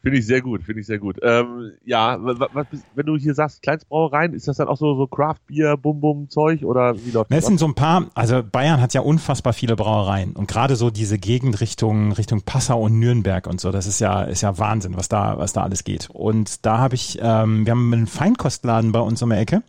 Finde 0.05 0.19
ich 0.19 0.27
sehr 0.27 0.43
gut, 0.43 0.61
finde 0.61 0.81
ich 0.81 0.85
sehr 0.85 0.99
gut. 0.99 1.17
Ähm, 1.23 1.71
ja, 1.83 2.19
was, 2.19 2.67
wenn 2.93 3.07
du 3.07 3.17
hier 3.17 3.33
sagst, 3.33 3.63
Kleinstbrauereien, 3.63 4.35
ist 4.35 4.47
das 4.47 4.57
dann 4.57 4.67
auch 4.67 4.77
so, 4.77 4.95
so 4.95 5.07
Craft-Bier, 5.07 5.77
Bum-Bum-Zeug 5.77 6.63
oder 6.63 6.95
wie 7.03 7.09
läuft 7.09 7.31
das? 7.31 7.39
Es 7.39 7.47
sind 7.47 7.57
so 7.57 7.65
ein 7.65 7.73
paar, 7.73 8.11
also 8.13 8.43
Bayern 8.43 8.81
hat 8.81 8.93
ja 8.93 9.01
unfassbar 9.01 9.53
viele 9.53 9.75
Brauereien 9.75 10.33
und 10.33 10.47
gerade 10.47 10.75
so 10.75 10.91
diese 10.91 11.17
Gegend 11.17 11.59
Richtung, 11.59 12.11
Richtung 12.11 12.43
Passau 12.43 12.83
und 12.83 12.99
Nürnberg 12.99 13.47
und 13.47 13.59
so, 13.59 13.71
das 13.71 13.87
ist 13.87 13.99
ja, 13.99 14.21
ist 14.21 14.41
ja 14.41 14.59
Wahnsinn, 14.59 14.95
was 14.95 15.09
da, 15.09 15.39
was 15.39 15.53
da 15.53 15.63
alles 15.63 15.83
geht. 15.83 16.07
Und 16.11 16.67
da 16.67 16.77
habe 16.77 16.93
ich, 16.93 17.17
ähm, 17.19 17.65
wir 17.65 17.71
haben 17.71 17.91
einen 17.91 18.05
Feinkostladen 18.05 18.91
bei 18.91 18.99
uns 18.99 19.23
um 19.23 19.31
die 19.31 19.37
Ecke 19.37 19.63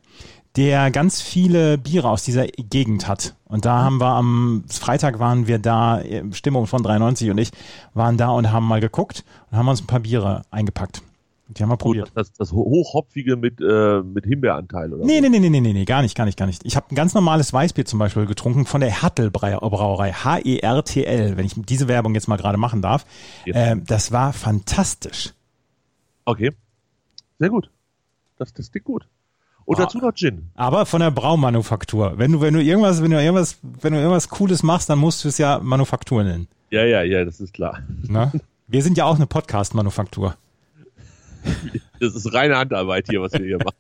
der 0.56 0.91
ganz 0.91 1.20
viele 1.20 1.79
Biere 1.79 2.08
aus 2.08 2.25
dieser 2.25 2.47
Gegend 2.47 3.06
hat. 3.06 3.35
Und 3.44 3.64
da 3.64 3.85
haben 3.85 4.00
wir 4.00 4.08
am 4.08 4.64
Freitag 4.69 5.19
waren 5.19 5.47
wir 5.47 5.58
da, 5.58 6.03
Stimmung 6.32 6.67
von 6.67 6.82
93 6.82 7.31
und 7.31 7.38
ich 7.38 7.50
waren 7.94 8.17
da 8.17 8.31
und 8.31 8.50
haben 8.53 8.67
mal 8.67 8.81
geguckt 8.81 9.25
und 9.50 9.58
haben 9.58 9.69
uns 9.69 9.82
ein 9.82 9.87
paar 9.87 10.00
Biere 10.00 10.43
eingepackt. 10.50 11.03
Die 11.49 11.62
haben 11.62 11.69
wir 11.69 11.76
probiert. 11.76 12.11
Das, 12.14 12.32
das 12.32 12.50
hochhopfige 12.50 13.37
mit, 13.37 13.61
äh, 13.61 14.03
mit 14.03 14.25
Himbeeranteil, 14.25 14.93
oder? 14.93 15.05
Nee, 15.05 15.20
nee, 15.20 15.29
nee, 15.29 15.38
nee, 15.38 15.49
nee, 15.49 15.73
nee, 15.73 15.85
gar 15.85 16.03
nicht, 16.03 16.17
gar 16.17 16.25
nicht, 16.25 16.37
gar 16.37 16.47
nicht. 16.47 16.64
Ich 16.64 16.75
habe 16.75 16.87
ein 16.91 16.97
ganz 16.97 17.14
normales 17.14 17.53
Weißbier 17.53 17.85
zum 17.85 18.00
Beispiel 18.00 18.26
getrunken 18.26 18.67
von 18.67 18.81
der 18.81 19.03
Hertel 19.03 19.31
Brauerei, 19.31 20.12
H-E-R-T-L, 20.12 21.37
wenn 21.37 21.47
ich 21.47 21.55
diese 21.56 21.87
Werbung 21.87 22.14
jetzt 22.14 22.26
mal 22.26 22.37
gerade 22.37 22.58
machen 22.58 22.82
darf. 22.82 23.06
Äh, 23.44 23.76
das 23.76 24.11
war 24.11 24.32
fantastisch. 24.32 25.35
Okay. 26.25 26.50
Sehr 27.38 27.50
gut. 27.50 27.70
Das, 28.38 28.53
das 28.53 28.73
klingt 28.73 28.87
gut. 28.87 29.06
Und 29.67 29.79
dazu 29.81 29.99
noch 29.99 30.15
Gin. 30.15 30.49
Aber 30.55 30.87
von 30.87 31.01
der 31.01 31.11
Braumanufaktur. 31.11 32.15
Wenn 32.17 32.33
du, 32.33 32.41
wenn 32.41 32.55
du 32.55 32.63
irgendwas, 32.63 33.03
wenn 33.03 33.11
du 33.11 33.21
irgendwas, 33.21 33.59
wenn 33.63 33.93
du 33.93 33.99
irgendwas 33.99 34.29
Cooles 34.29 34.63
machst, 34.63 34.89
dann 34.89 34.99
musst 34.99 35.25
du 35.25 35.29
es 35.29 35.39
ja 35.39 35.59
Manufaktur 35.59 36.23
nennen. 36.23 36.47
Ja, 36.71 36.85
ja, 36.85 37.03
ja, 37.03 37.25
das 37.25 37.41
ist 37.41 37.53
klar. 37.53 37.81
Na? 38.09 38.33
Wir 38.69 38.83
sind 38.83 38.97
ja 38.97 39.05
auch 39.05 39.17
eine 39.17 39.27
Podcast-Manufaktur. 39.27 40.37
Das 41.99 42.15
ist 42.15 42.35
reine 42.35 42.59
Handarbeit 42.59 43.07
hier, 43.09 43.23
was 43.23 43.33
wir 43.33 43.41
hier 43.41 43.57
machen. 43.57 43.79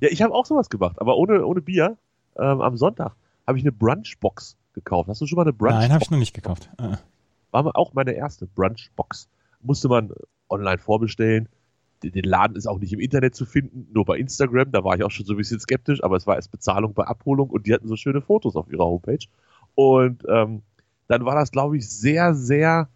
ja, 0.00 0.08
ich 0.08 0.22
habe 0.22 0.32
auch 0.32 0.46
sowas 0.46 0.70
gemacht, 0.70 0.98
aber 0.98 1.18
ohne, 1.18 1.44
ohne 1.44 1.60
Bier. 1.60 1.98
Ähm, 2.38 2.62
am 2.62 2.78
Sonntag 2.78 3.12
habe 3.46 3.58
ich 3.58 3.64
eine 3.64 3.72
Brunchbox 3.72 4.56
gekauft. 4.72 5.10
Hast 5.10 5.20
du 5.20 5.26
schon 5.26 5.36
mal 5.36 5.42
eine 5.42 5.52
Brunchbox? 5.52 5.82
Nein, 5.82 5.92
habe 5.92 6.02
ich 6.02 6.10
noch 6.10 6.18
nicht 6.18 6.32
gekauft. 6.32 6.70
Ah. 6.78 6.96
War 7.50 7.76
auch 7.76 7.92
meine 7.92 8.12
erste 8.12 8.46
Brunchbox. 8.46 9.28
Musste 9.60 9.88
man 9.88 10.12
online 10.48 10.78
vorbestellen 10.78 11.46
den 12.10 12.24
Laden 12.24 12.56
ist 12.56 12.66
auch 12.66 12.78
nicht 12.78 12.92
im 12.92 13.00
Internet 13.00 13.34
zu 13.34 13.44
finden, 13.44 13.88
nur 13.92 14.04
bei 14.04 14.18
Instagram. 14.18 14.72
Da 14.72 14.84
war 14.84 14.96
ich 14.96 15.02
auch 15.02 15.10
schon 15.10 15.26
so 15.26 15.34
ein 15.34 15.36
bisschen 15.36 15.60
skeptisch, 15.60 16.02
aber 16.02 16.16
es 16.16 16.26
war 16.26 16.36
erst 16.36 16.50
Bezahlung 16.50 16.94
bei 16.94 17.04
Abholung 17.04 17.50
und 17.50 17.66
die 17.66 17.74
hatten 17.74 17.88
so 17.88 17.96
schöne 17.96 18.20
Fotos 18.20 18.56
auf 18.56 18.70
ihrer 18.70 18.84
Homepage. 18.84 19.26
Und 19.74 20.24
ähm, 20.28 20.62
dann 21.08 21.24
war 21.24 21.34
das, 21.34 21.50
glaube 21.50 21.76
ich, 21.76 21.88
sehr, 21.88 22.34
sehr, 22.34 22.88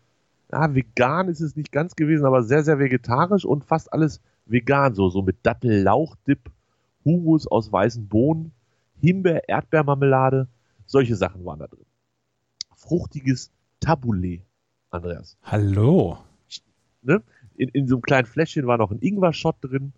ja, 0.53 0.75
vegan 0.75 1.29
ist 1.29 1.41
es 1.41 1.57
nicht 1.57 1.73
ganz 1.73 1.95
gewesen, 1.95 2.27
aber 2.27 2.43
sehr, 2.43 2.65
sehr 2.65 2.79
vegetarisch 2.79 3.45
und 3.45 3.65
fast 3.65 3.93
alles 3.93 4.21
vegan, 4.47 4.95
so, 4.95 5.09
so 5.11 5.23
mit 5.23 5.39
Dattel-Lauchdip, 5.43 6.51
Hummus 7.05 7.47
aus 7.47 7.71
weißen 7.71 8.09
Bohnen, 8.09 8.53
Himbeer, 9.01 9.49
Erdbeermarmelade, 9.49 10.49
solche 10.87 11.17
Sachen 11.17 11.45
waren 11.45 11.61
da 11.61 11.67
drin. 11.67 11.87
Fruchtiges 12.75 13.53
Taboulet, 13.81 14.43
Andreas. 14.91 15.37
Hallo. 15.43 16.19
Ne? 17.03 17.23
In, 17.61 17.69
in 17.69 17.87
so 17.87 17.97
einem 17.97 18.03
kleinen 18.03 18.27
Fläschchen 18.27 18.67
war 18.67 18.79
noch 18.79 18.91
ein 18.91 19.01
Ingwer-Shot 19.01 19.57
drin. 19.61 19.93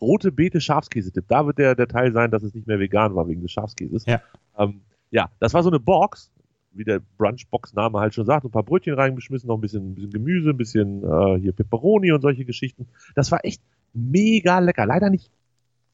Rote 0.00 0.32
Beete 0.32 0.60
Schafskäse-Tipp. 0.60 1.24
Da 1.28 1.46
wird 1.46 1.58
der, 1.58 1.74
der 1.74 1.86
Teil 1.86 2.12
sein, 2.12 2.30
dass 2.30 2.42
es 2.42 2.54
nicht 2.54 2.66
mehr 2.66 2.80
vegan 2.80 3.14
war 3.14 3.28
wegen 3.28 3.42
des 3.42 3.52
Schafskäses. 3.52 4.06
Ja. 4.06 4.20
Ähm, 4.58 4.80
ja, 5.10 5.30
das 5.38 5.54
war 5.54 5.62
so 5.62 5.70
eine 5.70 5.78
Box, 5.78 6.32
wie 6.72 6.84
der 6.84 7.00
Brunch-Box-Name 7.18 8.00
halt 8.00 8.14
schon 8.14 8.26
sagt. 8.26 8.44
Ein 8.44 8.50
paar 8.50 8.64
Brötchen 8.64 8.94
reingeschmissen, 8.94 9.46
noch 9.46 9.58
ein 9.58 9.60
bisschen, 9.60 9.90
ein 9.90 9.94
bisschen 9.94 10.10
Gemüse, 10.10 10.50
ein 10.50 10.56
bisschen 10.56 11.04
äh, 11.04 11.38
hier 11.38 11.52
Peperoni 11.52 12.10
und 12.12 12.22
solche 12.22 12.44
Geschichten. 12.44 12.88
Das 13.14 13.30
war 13.30 13.44
echt 13.44 13.62
mega 13.92 14.58
lecker. 14.58 14.86
Leider 14.86 15.10
nicht 15.10 15.30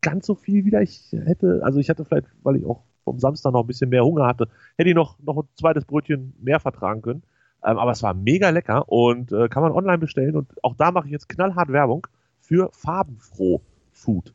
ganz 0.00 0.26
so 0.26 0.34
viel 0.34 0.64
wieder. 0.64 0.80
Ich 0.80 1.12
hätte, 1.12 1.60
also 1.62 1.78
ich 1.78 1.90
hatte 1.90 2.04
vielleicht, 2.04 2.28
weil 2.42 2.56
ich 2.56 2.64
auch 2.64 2.84
vom 3.04 3.18
Samstag 3.18 3.52
noch 3.52 3.64
ein 3.64 3.66
bisschen 3.66 3.90
mehr 3.90 4.04
Hunger 4.04 4.26
hatte, 4.26 4.48
hätte 4.76 4.88
ich 4.88 4.96
noch, 4.96 5.18
noch 5.20 5.36
ein 5.36 5.48
zweites 5.56 5.84
Brötchen 5.84 6.34
mehr 6.40 6.60
vertragen 6.60 7.02
können. 7.02 7.22
Ähm, 7.66 7.78
aber 7.78 7.90
es 7.90 8.02
war 8.02 8.14
mega 8.14 8.50
lecker 8.50 8.88
und 8.88 9.32
äh, 9.32 9.48
kann 9.48 9.62
man 9.62 9.72
online 9.72 9.98
bestellen. 9.98 10.36
Und 10.36 10.48
auch 10.62 10.76
da 10.76 10.92
mache 10.92 11.06
ich 11.06 11.12
jetzt 11.12 11.28
knallhart 11.28 11.68
Werbung 11.68 12.06
für 12.38 12.70
Farbenfroh 12.72 13.60
Food 13.92 14.32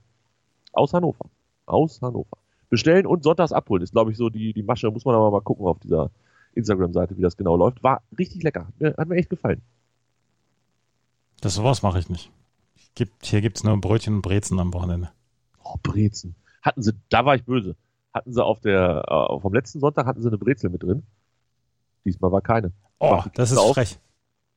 aus 0.73 0.93
Hannover. 0.93 1.29
Aus 1.65 2.01
Hannover. 2.01 2.37
Bestellen 2.69 3.05
und 3.05 3.23
sonntags 3.23 3.53
abholen 3.53 3.83
ist, 3.83 3.93
glaube 3.93 4.11
ich, 4.11 4.17
so 4.17 4.29
die, 4.29 4.51
die 4.53 4.63
Masche. 4.63 4.91
Muss 4.91 5.05
man 5.05 5.15
aber 5.15 5.31
mal 5.31 5.41
gucken 5.41 5.65
auf 5.65 5.79
dieser 5.79 6.11
Instagram-Seite, 6.55 7.17
wie 7.17 7.21
das 7.21 7.37
genau 7.37 7.55
läuft. 7.55 7.81
War 7.83 8.01
richtig 8.17 8.43
lecker. 8.43 8.67
Hat 8.97 9.07
mir 9.07 9.15
echt 9.15 9.29
gefallen. 9.29 9.61
Das 11.39 11.55
sowas 11.55 11.81
mache 11.83 11.99
ich 11.99 12.09
nicht. 12.09 12.31
Gibt, 12.95 13.25
hier 13.25 13.39
gibt's 13.39 13.63
nur 13.63 13.79
Brötchen 13.79 14.15
und 14.15 14.21
Brezen 14.21 14.59
am 14.59 14.73
Wochenende. 14.73 15.09
Oh, 15.63 15.75
Brezen. 15.81 16.35
Hatten 16.61 16.81
sie, 16.81 16.93
da 17.09 17.25
war 17.25 17.35
ich 17.35 17.45
böse. 17.45 17.77
Hatten 18.13 18.33
sie 18.33 18.43
auf 18.43 18.59
der, 18.59 19.05
äh, 19.07 19.39
vom 19.39 19.53
letzten 19.53 19.79
Sonntag 19.79 20.05
hatten 20.05 20.21
sie 20.21 20.27
eine 20.27 20.37
Brezel 20.37 20.69
mit 20.69 20.83
drin. 20.83 21.03
Diesmal 22.03 22.31
war 22.33 22.41
keine. 22.41 22.73
Oh, 23.01 23.23
das 23.33 23.51
ist 23.51 23.57
auf. 23.57 23.73
frech. 23.73 23.97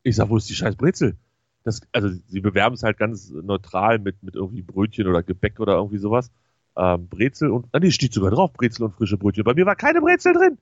Ich 0.02 0.16
sag, 0.16 0.28
wo 0.28 0.36
ist 0.36 0.48
die 0.50 0.54
scheiß 0.54 0.76
Brezel? 0.76 1.16
Das, 1.64 1.80
also 1.92 2.10
sie 2.28 2.40
bewerben 2.40 2.74
es 2.74 2.82
halt 2.82 2.98
ganz 2.98 3.30
neutral 3.30 3.98
mit, 3.98 4.22
mit 4.22 4.34
irgendwie 4.36 4.60
Brötchen 4.62 5.06
oder 5.06 5.22
Gebäck 5.22 5.60
oder 5.60 5.76
irgendwie 5.76 5.98
sowas. 5.98 6.30
ähm, 6.76 7.08
Brezel 7.08 7.50
und, 7.50 7.66
ah 7.72 7.78
nee, 7.78 7.90
steht 7.90 8.12
sogar 8.12 8.30
drauf, 8.30 8.52
Brezel 8.52 8.84
und 8.84 8.94
frische 8.94 9.16
Brötchen. 9.16 9.44
Bei 9.44 9.54
mir 9.54 9.64
war 9.64 9.76
keine 9.76 10.00
Brezel 10.02 10.34
drin. 10.34 10.58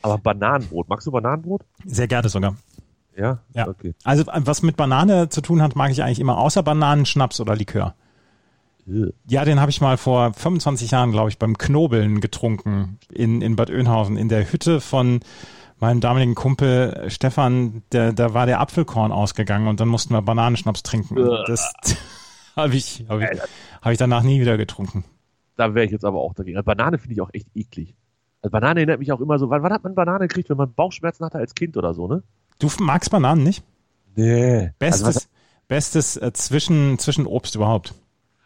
Aber 0.00 0.16
Bananenbrot. 0.16 0.88
Magst 0.88 1.06
du 1.06 1.10
Bananenbrot? 1.10 1.64
Sehr 1.84 2.08
gerne 2.08 2.28
sogar. 2.28 2.56
Ja? 3.16 3.40
Ja. 3.52 3.68
Okay. 3.68 3.94
Also 4.04 4.24
was 4.26 4.62
mit 4.62 4.76
Banane 4.76 5.28
zu 5.28 5.40
tun 5.42 5.60
hat, 5.60 5.76
mag 5.76 5.90
ich 5.90 6.02
eigentlich 6.02 6.20
immer, 6.20 6.38
außer 6.38 6.62
Bananen, 6.62 7.04
Schnaps 7.04 7.40
oder 7.40 7.56
Likör. 7.56 7.94
Ja, 9.26 9.44
den 9.44 9.60
habe 9.60 9.70
ich 9.70 9.82
mal 9.82 9.98
vor 9.98 10.32
25 10.32 10.92
Jahren, 10.92 11.12
glaube 11.12 11.28
ich, 11.28 11.38
beim 11.38 11.58
Knobeln 11.58 12.20
getrunken 12.22 12.98
in, 13.12 13.42
in 13.42 13.54
Bad 13.54 13.68
Oeynhausen, 13.68 14.16
in 14.16 14.30
der 14.30 14.50
Hütte 14.50 14.80
von 14.80 15.20
meinem 15.80 16.00
damaligen 16.00 16.34
Kumpel 16.34 17.04
Stefan, 17.08 17.82
der, 17.92 18.12
da 18.12 18.34
war 18.34 18.46
der 18.46 18.60
Apfelkorn 18.60 19.12
ausgegangen 19.12 19.68
und 19.68 19.80
dann 19.80 19.88
mussten 19.88 20.14
wir 20.14 20.22
Bananenschnaps 20.22 20.82
trinken. 20.82 21.16
Das 21.46 21.72
habe 22.56 22.74
ich, 22.76 23.04
hab 23.08 23.20
ich, 23.20 23.40
hab 23.82 23.92
ich 23.92 23.98
danach 23.98 24.22
nie 24.22 24.40
wieder 24.40 24.56
getrunken. 24.56 25.04
Da 25.56 25.74
wäre 25.74 25.86
ich 25.86 25.92
jetzt 25.92 26.04
aber 26.04 26.20
auch 26.20 26.34
dagegen. 26.34 26.56
Also 26.56 26.66
Banane 26.66 26.98
finde 26.98 27.14
ich 27.14 27.20
auch 27.20 27.30
echt 27.32 27.48
eklig. 27.54 27.94
Also 28.42 28.52
Banane 28.52 28.80
erinnert 28.80 29.00
mich 29.00 29.12
auch 29.12 29.20
immer 29.20 29.38
so, 29.38 29.50
wann, 29.50 29.62
wann 29.62 29.72
hat 29.72 29.82
man 29.82 29.94
Banane 29.94 30.28
gekriegt, 30.28 30.48
wenn 30.50 30.56
man 30.56 30.72
Bauchschmerzen 30.72 31.24
hatte 31.24 31.38
als 31.38 31.54
Kind 31.54 31.76
oder 31.76 31.94
so, 31.94 32.06
ne? 32.06 32.22
Du 32.58 32.68
magst 32.80 33.10
Bananen 33.10 33.42
nicht? 33.42 33.64
Nee. 34.16 34.72
Bestes, 34.78 35.06
Also, 35.06 35.20
bestes 35.68 36.16
äh, 36.16 36.32
zwischen, 36.32 36.98
zwischen 36.98 37.26
Obst 37.26 37.54
überhaupt. 37.54 37.94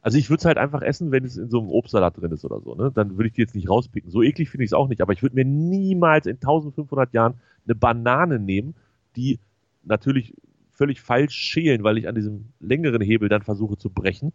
Also 0.03 0.19
ich 0.19 0.29
würde 0.29 0.41
es 0.41 0.45
halt 0.45 0.59
einfach 0.59 0.83
essen, 0.83 1.13
wenn 1.13 1.25
es 1.25 1.37
in 1.37 1.49
so 1.49 1.61
einem 1.61 1.71
Obstsalat 1.71 2.17
drin 2.17 2.33
ist 2.33 2.45
oder 2.45 2.61
so, 2.61 2.75
ne? 2.75 2.91
Dann 2.93 3.17
würde 3.17 3.29
ich 3.29 3.35
die 3.35 3.41
jetzt 3.41 3.55
nicht 3.55 3.71
rauspicken. 3.71 4.11
So 4.11 4.21
eklig 4.23 4.51
finde 4.51 4.65
ich 4.65 4.71
es 4.71 4.75
auch 4.75 4.89
nicht, 4.89 5.01
aber 5.01 5.13
ich 5.13 5.23
würde 5.23 5.37
mir 5.37 5.45
niemals 5.45 6.27
in 6.27 6.35
1500 6.35 7.15
Jahren 7.15 7.35
eine 7.65 7.77
Banane 7.77 8.41
nehmen, 8.41 8.75
die 9.15 9.39
natürlich 9.85 10.35
völlig 10.73 11.01
falsch 11.01 11.35
schälen, 11.35 11.85
weil 11.85 11.99
ich 11.99 12.09
an 12.09 12.17
diesem 12.17 12.47
längeren 12.59 13.01
Hebel 13.01 13.29
dann 13.29 13.43
versuche 13.43 13.77
zu 13.77 13.91
brechen 13.91 14.33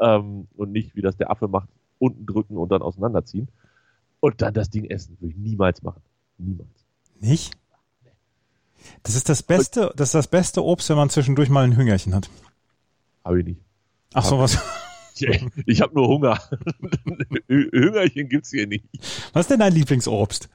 ähm, 0.00 0.48
und 0.56 0.72
nicht, 0.72 0.96
wie 0.96 1.02
das 1.02 1.18
der 1.18 1.30
Affe 1.30 1.48
macht, 1.48 1.68
unten 1.98 2.24
drücken 2.24 2.56
und 2.56 2.72
dann 2.72 2.80
auseinanderziehen. 2.80 3.48
Und 4.20 4.40
dann 4.40 4.54
das 4.54 4.70
Ding 4.70 4.84
essen, 4.86 5.18
würde 5.20 5.34
ich 5.34 5.38
niemals 5.38 5.82
machen. 5.82 6.00
Niemals. 6.38 6.86
Nicht? 7.20 7.52
Das 9.02 9.14
ist 9.14 9.28
das 9.28 9.42
beste, 9.42 9.92
das 9.96 10.08
ist 10.08 10.14
das 10.14 10.28
beste 10.28 10.64
Obst, 10.64 10.88
wenn 10.88 10.96
man 10.96 11.10
zwischendurch 11.10 11.50
mal 11.50 11.64
ein 11.64 11.76
Hüngerchen 11.76 12.14
hat. 12.14 12.30
Habe 13.22 13.40
ich 13.40 13.46
nicht. 13.46 13.60
Ach 14.14 14.24
sowas. 14.24 14.58
Ich 15.66 15.80
habe 15.80 15.94
nur 15.94 16.08
Hunger. 16.08 16.38
Hüngerchen 17.48 18.28
gibt's 18.28 18.50
hier 18.50 18.66
nicht. 18.66 18.84
Was 19.32 19.42
ist 19.42 19.50
denn 19.50 19.60
dein 19.60 19.72
Lieblingsobst? 19.72 20.48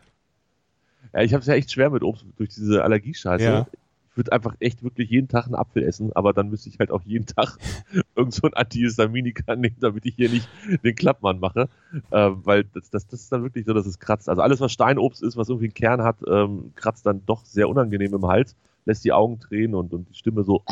Ja, 1.14 1.22
ich 1.22 1.34
habe 1.34 1.42
es 1.42 1.48
ja 1.48 1.54
echt 1.54 1.72
schwer 1.72 1.90
mit 1.90 2.04
Obst 2.04 2.26
durch 2.38 2.50
diese 2.50 2.84
Allergiescheiße. 2.84 3.44
Ja. 3.44 3.68
Ich 4.12 4.18
würde 4.18 4.32
einfach 4.32 4.56
echt 4.60 4.82
wirklich 4.82 5.10
jeden 5.10 5.28
Tag 5.28 5.46
einen 5.46 5.56
Apfel 5.56 5.84
essen, 5.84 6.14
aber 6.14 6.32
dann 6.32 6.50
müsste 6.50 6.70
ich 6.70 6.80
halt 6.80 6.90
auch 6.90 7.02
jeden 7.04 7.26
Tag 7.26 7.58
irgend 8.16 8.34
so 8.34 8.48
ein 8.48 8.54
Antihistaminika 8.54 9.56
nehmen, 9.56 9.76
damit 9.80 10.06
ich 10.06 10.16
hier 10.16 10.30
nicht 10.30 10.48
den 10.84 10.96
Klappmann 10.96 11.40
mache. 11.40 11.70
Ähm, 12.12 12.42
weil 12.44 12.64
das, 12.64 12.90
das, 12.90 13.08
das 13.08 13.22
ist 13.22 13.32
dann 13.32 13.44
wirklich 13.44 13.66
so, 13.66 13.74
dass 13.74 13.86
es 13.86 14.00
kratzt. 14.00 14.30
Also 14.30 14.42
alles, 14.42 14.62
was 14.62 14.72
Steinobst 14.72 15.22
ist, 15.22 15.38
was 15.38 15.50
irgendwie 15.50 15.66
einen 15.66 15.74
Kern 15.74 16.04
hat, 16.04 16.18
ähm, 16.28 16.72
kratzt 16.76 17.06
dann 17.06 17.26
doch 17.26 17.46
sehr 17.46 17.68
unangenehm 17.68 18.14
im 18.14 18.26
Hals, 18.26 18.56
lässt 18.86 19.04
die 19.04 19.12
Augen 19.12 19.40
tränen 19.40 19.76
und, 19.76 19.94
und 19.94 20.10
die 20.10 20.16
Stimme 20.16 20.44
so 20.44 20.64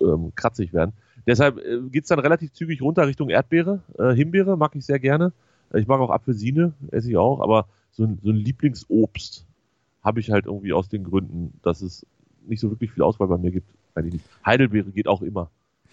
ähm, 0.00 0.32
kratzig 0.34 0.72
werden. 0.72 0.92
Deshalb 1.26 1.58
äh, 1.58 1.80
geht's 1.90 2.08
dann 2.08 2.18
relativ 2.18 2.52
zügig 2.52 2.82
runter 2.82 3.06
Richtung 3.06 3.30
Erdbeere. 3.30 3.80
Äh, 3.98 4.14
Himbeere 4.14 4.56
mag 4.56 4.74
ich 4.74 4.84
sehr 4.84 4.98
gerne. 4.98 5.32
Ich 5.74 5.86
mag 5.86 6.00
auch 6.00 6.10
Apfelsine, 6.10 6.72
esse 6.90 7.10
ich 7.10 7.16
auch, 7.16 7.40
aber 7.40 7.68
so 7.92 8.04
ein, 8.04 8.18
so 8.22 8.30
ein 8.30 8.36
Lieblingsobst 8.36 9.46
habe 10.02 10.20
ich 10.20 10.30
halt 10.30 10.46
irgendwie 10.46 10.72
aus 10.72 10.88
den 10.88 11.04
Gründen, 11.04 11.52
dass 11.62 11.82
es 11.82 12.06
nicht 12.46 12.60
so 12.60 12.70
wirklich 12.70 12.90
viel 12.90 13.02
Auswahl 13.02 13.28
bei 13.28 13.38
mir 13.38 13.50
gibt. 13.50 13.70
Heidelbeere 14.44 14.90
geht 14.90 15.06
auch 15.06 15.22
immer. 15.22 15.50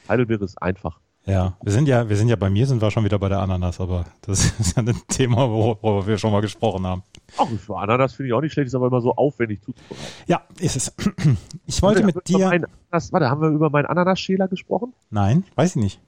Heidelbeere 0.08 0.46
ist 0.46 0.62
einfach. 0.62 1.00
Ja, 1.28 1.58
wir 1.62 1.74
sind 1.74 1.88
ja, 1.90 2.08
wir 2.08 2.16
sind 2.16 2.30
ja 2.30 2.38
bei 2.38 2.50
mir 2.50 2.66
sind 2.66 2.82
wir 2.82 2.90
schon 2.90 3.04
wieder 3.04 3.20
bei 3.20 3.28
der 3.28 3.40
Ananas, 3.40 3.82
aber 3.82 4.06
das 4.22 4.46
ist 4.60 4.78
ja 4.78 4.84
ein 4.84 4.96
Thema, 5.10 5.50
worüber 5.50 6.08
wir 6.08 6.18
schon 6.18 6.32
mal 6.32 6.40
gesprochen 6.42 6.86
haben. 6.88 7.04
Auch 7.36 7.50
für 7.50 7.78
Ananas 7.78 8.14
finde 8.14 8.28
ich 8.30 8.34
auch 8.34 8.40
nicht 8.42 8.54
schlecht, 8.54 8.68
ist 8.68 8.76
aber 8.76 8.88
immer 8.88 9.02
so 9.02 9.14
aufwendig 9.14 9.62
zuzubereiten. 9.62 10.06
Ja, 10.28 10.42
ist 10.60 10.76
es. 10.78 10.94
Ich 11.66 11.82
wollte 11.82 12.04
mit 12.06 12.28
dir. 12.30 12.48
Ananas, 12.48 13.12
warte, 13.12 13.30
haben 13.30 13.42
wir 13.42 13.50
über 13.50 13.70
meinen 13.70 13.88
Ananasschäler 13.88 14.48
gesprochen? 14.48 14.94
Nein, 15.10 15.44
weiß 15.56 15.72
ich 15.76 15.82
nicht. 15.82 16.00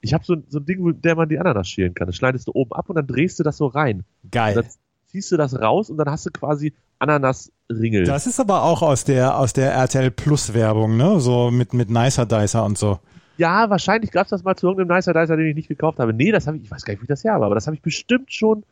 Ich 0.00 0.14
habe 0.14 0.24
so, 0.24 0.34
ein- 0.34 0.44
so 0.48 0.60
ein 0.60 0.64
Ding, 0.64 0.80
mit 0.84 1.04
der 1.04 1.16
man 1.16 1.28
die 1.28 1.40
Ananas 1.40 1.68
schälen 1.68 1.92
kann. 1.92 2.06
Das 2.06 2.14
schneidest 2.14 2.46
du 2.46 2.52
oben 2.54 2.72
ab 2.72 2.88
und 2.88 2.94
dann 2.94 3.06
drehst 3.08 3.38
du 3.40 3.42
das 3.42 3.56
so 3.56 3.66
rein. 3.66 4.04
Und 4.22 4.30
Geil. 4.30 4.54
dann 4.54 4.64
ziehst 5.06 5.32
du 5.32 5.36
das 5.36 5.58
raus 5.60 5.90
und 5.90 5.96
dann 5.96 6.08
hast 6.08 6.24
du 6.26 6.30
quasi 6.30 6.72
Ananasringel. 7.00 8.04
Das 8.04 8.28
ist 8.28 8.38
aber 8.38 8.62
auch 8.62 8.82
aus 8.82 9.02
der 9.04 9.36
aus 9.38 9.52
der 9.52 9.72
RTL 9.72 10.12
Plus 10.12 10.54
Werbung, 10.54 10.96
ne? 10.96 11.18
So 11.20 11.50
mit 11.50 11.74
mit 11.74 11.90
Nicer 11.90 12.26
Dicer 12.26 12.64
und 12.64 12.78
so. 12.78 13.00
Ja, 13.38 13.70
wahrscheinlich 13.70 14.10
gab's 14.10 14.30
das 14.30 14.44
mal 14.44 14.56
zu 14.56 14.66
irgendeinem 14.66 14.96
Nicer 14.96 15.14
Dicer, 15.14 15.36
den 15.36 15.46
ich 15.46 15.54
nicht 15.54 15.68
gekauft 15.68 15.98
habe. 15.98 16.12
Nee, 16.12 16.32
das 16.32 16.46
habe 16.46 16.56
ich, 16.56 16.64
ich 16.64 16.70
weiß 16.70 16.84
gar 16.84 16.92
nicht, 16.92 17.02
wie 17.02 17.06
das 17.06 17.24
her 17.24 17.34
war, 17.34 17.46
aber 17.46 17.54
das 17.54 17.66
habe 17.66 17.76
ich 17.76 17.82
bestimmt 17.82 18.32
schon 18.32 18.64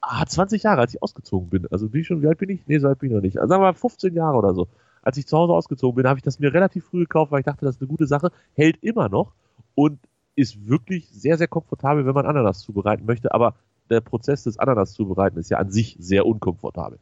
ah, 0.00 0.26
20 0.26 0.62
Jahre, 0.62 0.80
als 0.80 0.94
ich 0.94 1.02
ausgezogen 1.02 1.48
bin. 1.48 1.66
Also 1.70 1.88
bin 1.88 2.04
schon, 2.04 2.22
wie 2.22 2.26
alt 2.26 2.38
bin 2.38 2.50
ich? 2.50 2.60
Nee, 2.66 2.78
so 2.78 2.88
alt 2.88 2.98
bin 2.98 3.10
ich 3.10 3.14
noch 3.14 3.22
nicht. 3.22 3.38
Also 3.38 3.48
sagen 3.48 3.62
wir 3.62 3.66
mal 3.66 3.74
15 3.74 4.14
Jahre 4.14 4.36
oder 4.36 4.54
so. 4.54 4.68
Als 5.02 5.16
ich 5.16 5.26
zu 5.26 5.36
Hause 5.36 5.52
ausgezogen 5.52 5.96
bin, 5.96 6.06
habe 6.06 6.18
ich 6.18 6.22
das 6.22 6.38
mir 6.38 6.52
relativ 6.52 6.84
früh 6.86 7.00
gekauft, 7.00 7.32
weil 7.32 7.40
ich 7.40 7.46
dachte, 7.46 7.64
das 7.64 7.76
ist 7.76 7.80
eine 7.80 7.88
gute 7.88 8.06
Sache. 8.06 8.30
Hält 8.54 8.82
immer 8.82 9.08
noch 9.08 9.32
und 9.74 9.98
ist 10.34 10.68
wirklich 10.68 11.08
sehr, 11.10 11.38
sehr 11.38 11.48
komfortabel, 11.48 12.04
wenn 12.06 12.14
man 12.14 12.26
Ananas 12.26 12.60
zubereiten 12.60 13.06
möchte. 13.06 13.32
Aber 13.32 13.54
der 13.88 14.00
Prozess 14.00 14.44
des 14.44 14.58
Ananas 14.58 14.92
zubereiten 14.92 15.38
ist 15.38 15.50
ja 15.50 15.58
an 15.58 15.70
sich 15.70 15.96
sehr 15.98 16.26
unkomfortabel. 16.26 16.98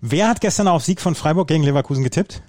Wer 0.00 0.28
hat 0.28 0.40
gestern 0.40 0.68
auf 0.68 0.82
Sieg 0.82 1.00
von 1.00 1.14
Freiburg 1.14 1.48
gegen 1.48 1.62
Leverkusen 1.62 2.02
getippt? 2.02 2.42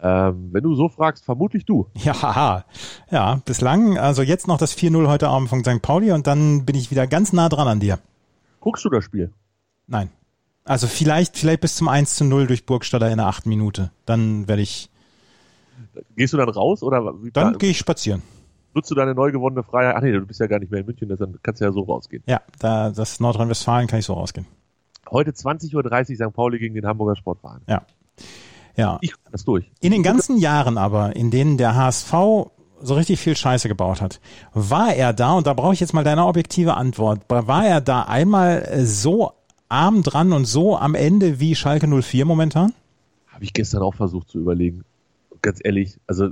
Ähm, 0.00 0.50
wenn 0.52 0.62
du 0.62 0.74
so 0.76 0.88
fragst, 0.88 1.24
vermutlich 1.24 1.64
du. 1.64 1.86
Ja, 2.02 2.20
haha. 2.22 2.64
ja, 3.10 3.40
bislang, 3.44 3.98
also 3.98 4.22
jetzt 4.22 4.46
noch 4.46 4.58
das 4.58 4.76
4-0 4.76 5.08
heute 5.08 5.28
Abend 5.28 5.48
von 5.48 5.64
St. 5.64 5.82
Pauli 5.82 6.12
und 6.12 6.26
dann 6.26 6.64
bin 6.64 6.76
ich 6.76 6.90
wieder 6.90 7.06
ganz 7.06 7.32
nah 7.32 7.48
dran 7.48 7.66
an 7.66 7.80
dir. 7.80 7.98
Guckst 8.60 8.84
du 8.84 8.90
das 8.90 9.04
Spiel? 9.04 9.32
Nein. 9.86 10.10
Also 10.64 10.86
vielleicht, 10.86 11.36
vielleicht 11.38 11.60
bis 11.62 11.76
zum 11.76 11.88
1 11.88 12.14
zu 12.14 12.24
0 12.24 12.46
durch 12.46 12.66
Burgstaller 12.66 13.10
in 13.10 13.16
der 13.16 13.26
achten 13.26 13.48
Minute. 13.48 13.90
Dann 14.06 14.46
werde 14.48 14.62
ich, 14.62 14.90
Gehst 16.16 16.32
du 16.32 16.36
dann 16.36 16.48
raus 16.48 16.82
oder 16.82 17.14
wie, 17.22 17.30
dann 17.30 17.56
gehe 17.58 17.70
ich 17.70 17.78
spazieren. 17.78 18.22
nutzt 18.74 18.90
du 18.90 18.94
deine 18.94 19.14
neu 19.14 19.32
gewonnene 19.32 19.62
Freiheit? 19.62 19.94
Ach 19.96 20.02
nee, 20.02 20.12
du 20.12 20.20
bist 20.26 20.38
ja 20.40 20.46
gar 20.46 20.58
nicht 20.58 20.70
mehr 20.70 20.80
in 20.80 20.86
München, 20.86 21.08
dann 21.08 21.38
kannst 21.42 21.60
du 21.60 21.64
ja 21.64 21.72
so 21.72 21.80
rausgehen. 21.82 22.22
Ja, 22.26 22.40
da, 22.58 22.90
das 22.90 23.18
Nordrhein-Westfalen 23.18 23.86
kann 23.88 23.98
ich 23.98 24.04
so 24.04 24.12
rausgehen. 24.12 24.46
Heute 25.10 25.30
20.30 25.30 25.74
Uhr 26.20 26.28
St. 26.28 26.34
Pauli 26.36 26.58
gegen 26.58 26.74
den 26.74 26.86
Hamburger 26.86 27.16
Sportverein. 27.16 27.62
Ja. 27.66 27.82
Ja. 28.78 28.98
Ich 29.00 29.10
kann 29.10 29.32
das 29.32 29.44
durch. 29.44 29.70
In 29.80 29.90
den 29.90 30.04
ganzen 30.04 30.38
Jahren 30.38 30.78
aber, 30.78 31.16
in 31.16 31.32
denen 31.32 31.58
der 31.58 31.74
HSV 31.74 32.12
so 32.80 32.94
richtig 32.94 33.18
viel 33.18 33.36
Scheiße 33.36 33.68
gebaut 33.68 34.00
hat, 34.00 34.20
war 34.54 34.94
er 34.94 35.12
da, 35.12 35.32
und 35.32 35.48
da 35.48 35.52
brauche 35.52 35.74
ich 35.74 35.80
jetzt 35.80 35.94
mal 35.94 36.04
deine 36.04 36.24
objektive 36.24 36.74
Antwort, 36.74 37.22
war 37.28 37.66
er 37.66 37.80
da 37.80 38.02
einmal 38.02 38.62
äh, 38.62 38.86
so 38.86 39.32
arm 39.68 40.04
dran 40.04 40.32
und 40.32 40.44
so 40.44 40.78
am 40.78 40.94
Ende 40.94 41.40
wie 41.40 41.56
Schalke 41.56 41.88
04 41.88 42.24
momentan? 42.24 42.72
Habe 43.26 43.44
ich 43.44 43.52
gestern 43.52 43.82
auch 43.82 43.94
versucht 43.94 44.28
zu 44.28 44.38
überlegen. 44.38 44.84
Ganz 45.42 45.60
ehrlich, 45.62 45.98
also 46.06 46.30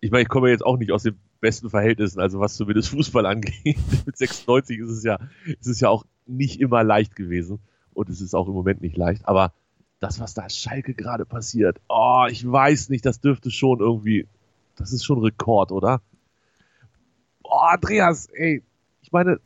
ich 0.00 0.10
meine, 0.10 0.22
ich 0.22 0.28
komme 0.28 0.48
jetzt 0.48 0.64
auch 0.64 0.78
nicht 0.78 0.92
aus 0.92 1.02
den 1.02 1.18
besten 1.40 1.68
Verhältnissen, 1.68 2.20
also 2.20 2.40
was 2.40 2.56
zumindest 2.56 2.88
Fußball 2.88 3.26
angeht. 3.26 3.76
Mit 4.06 4.16
96 4.16 4.78
ist 4.78 4.90
es 4.90 5.04
ja, 5.04 5.18
ist 5.44 5.66
es 5.66 5.80
ja 5.80 5.90
auch 5.90 6.06
nicht 6.26 6.58
immer 6.58 6.82
leicht 6.84 7.16
gewesen 7.16 7.58
und 7.92 8.08
es 8.08 8.22
ist 8.22 8.34
auch 8.34 8.48
im 8.48 8.54
Moment 8.54 8.80
nicht 8.80 8.96
leicht. 8.96 9.28
Aber 9.28 9.52
das, 10.00 10.18
was 10.18 10.34
da 10.34 10.48
Schalke 10.48 10.94
gerade 10.94 11.24
passiert, 11.26 11.80
oh, 11.88 12.24
ich 12.28 12.50
weiß 12.50 12.88
nicht, 12.88 13.06
das 13.06 13.20
dürfte 13.20 13.50
schon 13.50 13.80
irgendwie, 13.80 14.26
das 14.76 14.92
ist 14.92 15.04
schon 15.04 15.20
Rekord, 15.20 15.70
oder? 15.72 16.00
Oh, 17.44 17.58
Andreas, 17.70 18.26
ey, 18.32 18.62
ich 19.02 19.12
meine, 19.12 19.38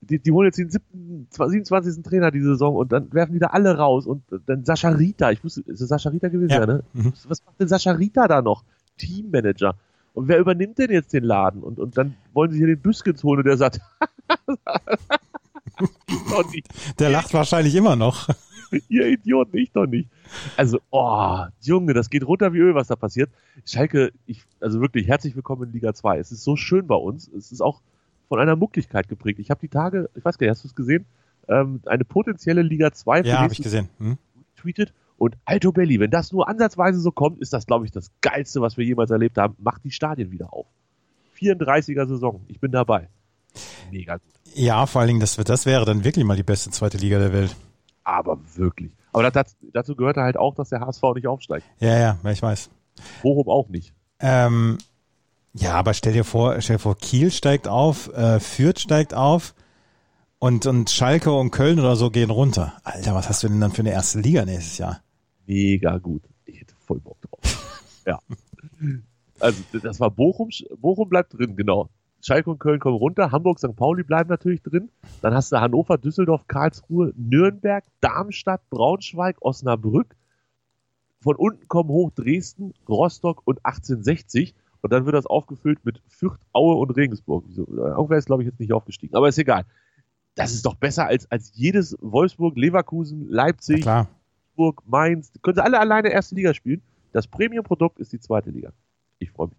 die, 0.00 0.18
die 0.18 0.32
holen 0.32 0.46
jetzt 0.46 0.58
den 0.58 0.70
siebten, 0.70 1.28
27. 1.30 2.02
Trainer 2.02 2.30
die 2.30 2.42
Saison 2.42 2.74
und 2.74 2.92
dann 2.92 3.10
werfen 3.12 3.32
die 3.32 3.38
da 3.38 3.46
alle 3.48 3.76
raus 3.76 4.06
und 4.06 4.22
dann 4.46 4.64
Sascha 4.64 4.90
Rita, 4.90 5.30
ich 5.30 5.42
wusste, 5.44 5.62
ist 5.62 5.80
es 5.80 5.88
Sascha 5.88 6.10
Rita 6.10 6.28
gewesen, 6.28 6.50
Ja. 6.50 6.60
ja, 6.60 6.66
ne? 6.66 6.84
Mhm. 6.92 7.12
Was 7.28 7.44
macht 7.44 7.60
denn 7.60 7.68
Sascha 7.68 7.92
Rita 7.92 8.28
da 8.28 8.42
noch? 8.42 8.64
Teammanager. 8.98 9.76
Und 10.12 10.28
wer 10.28 10.38
übernimmt 10.38 10.78
denn 10.78 10.90
jetzt 10.90 11.12
den 11.12 11.24
Laden? 11.24 11.62
Und, 11.62 11.78
und 11.78 11.96
dann 11.96 12.16
wollen 12.32 12.52
sie 12.52 12.58
hier 12.58 12.66
den 12.68 12.80
Büskens 12.80 13.24
holen 13.24 13.38
und 13.38 13.46
der 13.46 13.56
sagt. 13.56 13.80
Der 16.98 17.10
lacht 17.10 17.34
wahrscheinlich 17.34 17.74
immer 17.74 17.96
noch. 17.96 18.28
Ihr 18.88 19.06
Idioten, 19.06 19.56
ich 19.56 19.72
doch 19.72 19.86
nicht. 19.86 20.08
Also, 20.56 20.78
oh, 20.90 21.44
Junge, 21.60 21.94
das 21.94 22.10
geht 22.10 22.26
runter 22.26 22.52
wie 22.52 22.58
Öl, 22.58 22.74
was 22.74 22.88
da 22.88 22.96
passiert. 22.96 23.30
Schalke, 23.64 24.12
ich, 24.26 24.42
also 24.60 24.80
wirklich, 24.80 25.08
herzlich 25.08 25.36
willkommen 25.36 25.64
in 25.64 25.72
Liga 25.72 25.94
2. 25.94 26.18
Es 26.18 26.32
ist 26.32 26.44
so 26.44 26.56
schön 26.56 26.86
bei 26.86 26.96
uns. 26.96 27.28
Es 27.28 27.52
ist 27.52 27.60
auch 27.60 27.80
von 28.28 28.40
einer 28.40 28.56
Mucklichkeit 28.56 29.08
geprägt. 29.08 29.38
Ich 29.38 29.50
habe 29.50 29.60
die 29.60 29.68
Tage, 29.68 30.10
ich 30.14 30.24
weiß 30.24 30.38
gar 30.38 30.46
nicht, 30.46 30.52
hast 30.52 30.64
du 30.64 30.68
es 30.68 30.74
gesehen? 30.74 31.06
Ähm, 31.48 31.80
eine 31.86 32.04
potenzielle 32.04 32.62
Liga 32.62 32.92
2 32.92 33.22
für 33.22 33.28
Ja, 33.28 33.38
habe 33.40 33.52
ich 33.52 33.62
gesehen. 33.62 33.88
Hm? 33.98 34.18
tweetet. 34.56 34.92
Und 35.16 35.36
Alto 35.44 35.72
Belli, 35.72 36.00
wenn 36.00 36.10
das 36.10 36.32
nur 36.32 36.48
ansatzweise 36.48 36.98
so 36.98 37.12
kommt, 37.12 37.40
ist 37.40 37.52
das, 37.52 37.66
glaube 37.66 37.84
ich, 37.84 37.92
das 37.92 38.10
Geilste, 38.20 38.60
was 38.60 38.76
wir 38.76 38.84
jemals 38.84 39.10
erlebt 39.10 39.38
haben. 39.38 39.54
Macht 39.58 39.84
die 39.84 39.90
Stadien 39.90 40.32
wieder 40.32 40.52
auf. 40.52 40.66
34er 41.38 42.06
Saison. 42.06 42.44
Ich 42.48 42.60
bin 42.60 42.72
dabei. 42.72 43.08
Mega 43.90 44.16
gut. 44.16 44.34
Ja, 44.54 44.86
vor 44.86 45.00
allen 45.00 45.08
Dingen, 45.08 45.20
das, 45.20 45.36
das 45.36 45.66
wäre 45.66 45.84
dann 45.84 46.04
wirklich 46.04 46.24
mal 46.24 46.36
die 46.36 46.42
beste 46.42 46.70
zweite 46.70 46.98
Liga 46.98 47.18
der 47.18 47.32
Welt. 47.32 47.56
Aber 48.04 48.38
wirklich. 48.56 48.92
Aber 49.12 49.30
das, 49.30 49.56
dazu 49.72 49.96
gehört 49.96 50.16
halt 50.16 50.36
auch, 50.36 50.54
dass 50.54 50.68
der 50.68 50.80
HSV 50.80 51.02
nicht 51.14 51.26
aufsteigt. 51.26 51.64
Ja, 51.80 51.98
ja, 51.98 52.30
ich 52.30 52.42
weiß. 52.42 52.70
Bochum 53.22 53.48
auch 53.48 53.68
nicht. 53.68 53.94
Ähm, 54.20 54.78
Ja, 55.54 55.74
aber 55.74 55.94
stell 55.94 56.12
dir 56.12 56.24
vor, 56.24 56.60
stell 56.60 56.76
dir 56.76 56.80
vor, 56.80 56.96
Kiel 56.96 57.30
steigt 57.30 57.68
auf, 57.68 58.12
äh, 58.12 58.40
Fürth 58.40 58.80
steigt 58.80 59.14
auf 59.14 59.54
und, 60.40 60.66
und 60.66 60.90
Schalke 60.90 61.32
und 61.32 61.52
Köln 61.52 61.78
oder 61.78 61.94
so 61.94 62.10
gehen 62.10 62.30
runter. 62.30 62.74
Alter, 62.82 63.14
was 63.14 63.28
hast 63.28 63.44
du 63.44 63.48
denn 63.48 63.60
dann 63.60 63.70
für 63.72 63.82
eine 63.82 63.92
erste 63.92 64.20
Liga 64.20 64.44
nächstes 64.44 64.78
Jahr? 64.78 65.00
Mega 65.46 65.98
gut. 65.98 66.22
Ich 66.44 66.60
hätte 66.60 66.74
voll 66.84 66.98
Bock 67.00 67.18
drauf. 67.22 67.40
ja. 68.06 68.18
Also 69.38 69.62
das 69.80 70.00
war 70.00 70.10
Bochum, 70.10 70.50
Bochum 70.76 71.08
bleibt 71.08 71.34
drin, 71.34 71.54
genau. 71.54 71.88
Schalke 72.24 72.50
und 72.50 72.58
Köln 72.58 72.80
kommen 72.80 72.96
runter, 72.96 73.32
Hamburg, 73.32 73.58
St. 73.58 73.76
Pauli 73.76 74.02
bleiben 74.02 74.30
natürlich 74.30 74.62
drin. 74.62 74.88
Dann 75.20 75.34
hast 75.34 75.52
du 75.52 75.60
Hannover, 75.60 75.98
Düsseldorf, 75.98 76.48
Karlsruhe, 76.48 77.12
Nürnberg, 77.16 77.84
Darmstadt, 78.00 78.62
Braunschweig, 78.70 79.36
Osnabrück. 79.42 80.16
Von 81.20 81.36
unten 81.36 81.68
kommen 81.68 81.90
hoch 81.90 82.10
Dresden, 82.12 82.72
Rostock 82.88 83.42
und 83.44 83.64
1860. 83.64 84.54
Und 84.80 84.92
dann 84.92 85.04
wird 85.04 85.14
das 85.14 85.26
aufgefüllt 85.26 85.84
mit 85.84 86.00
Fürth, 86.08 86.40
Aue 86.52 86.76
und 86.76 86.90
Regensburg. 86.92 87.44
Irgendwer 87.56 88.16
ist, 88.18 88.26
glaube 88.26 88.42
ich, 88.42 88.48
jetzt 88.48 88.60
nicht 88.60 88.72
aufgestiegen. 88.72 89.14
Aber 89.14 89.28
ist 89.28 89.38
egal. 89.38 89.64
Das 90.34 90.52
ist 90.52 90.64
doch 90.64 90.74
besser 90.76 91.06
als, 91.06 91.30
als 91.30 91.52
jedes 91.54 91.96
Wolfsburg, 92.00 92.56
Leverkusen, 92.56 93.28
Leipzig. 93.28 93.86
Hamburg, 93.86 94.82
Mainz. 94.86 95.30
Die 95.30 95.40
können 95.40 95.56
sie 95.56 95.62
alle 95.62 95.78
alleine 95.78 96.08
erste 96.08 96.34
Liga 96.34 96.54
spielen. 96.54 96.80
Das 97.12 97.26
Premium-Produkt 97.26 97.98
ist 97.98 98.12
die 98.12 98.20
zweite 98.20 98.50
Liga. 98.50 98.72
Ich 99.18 99.30
freue 99.30 99.48
mich. 99.48 99.58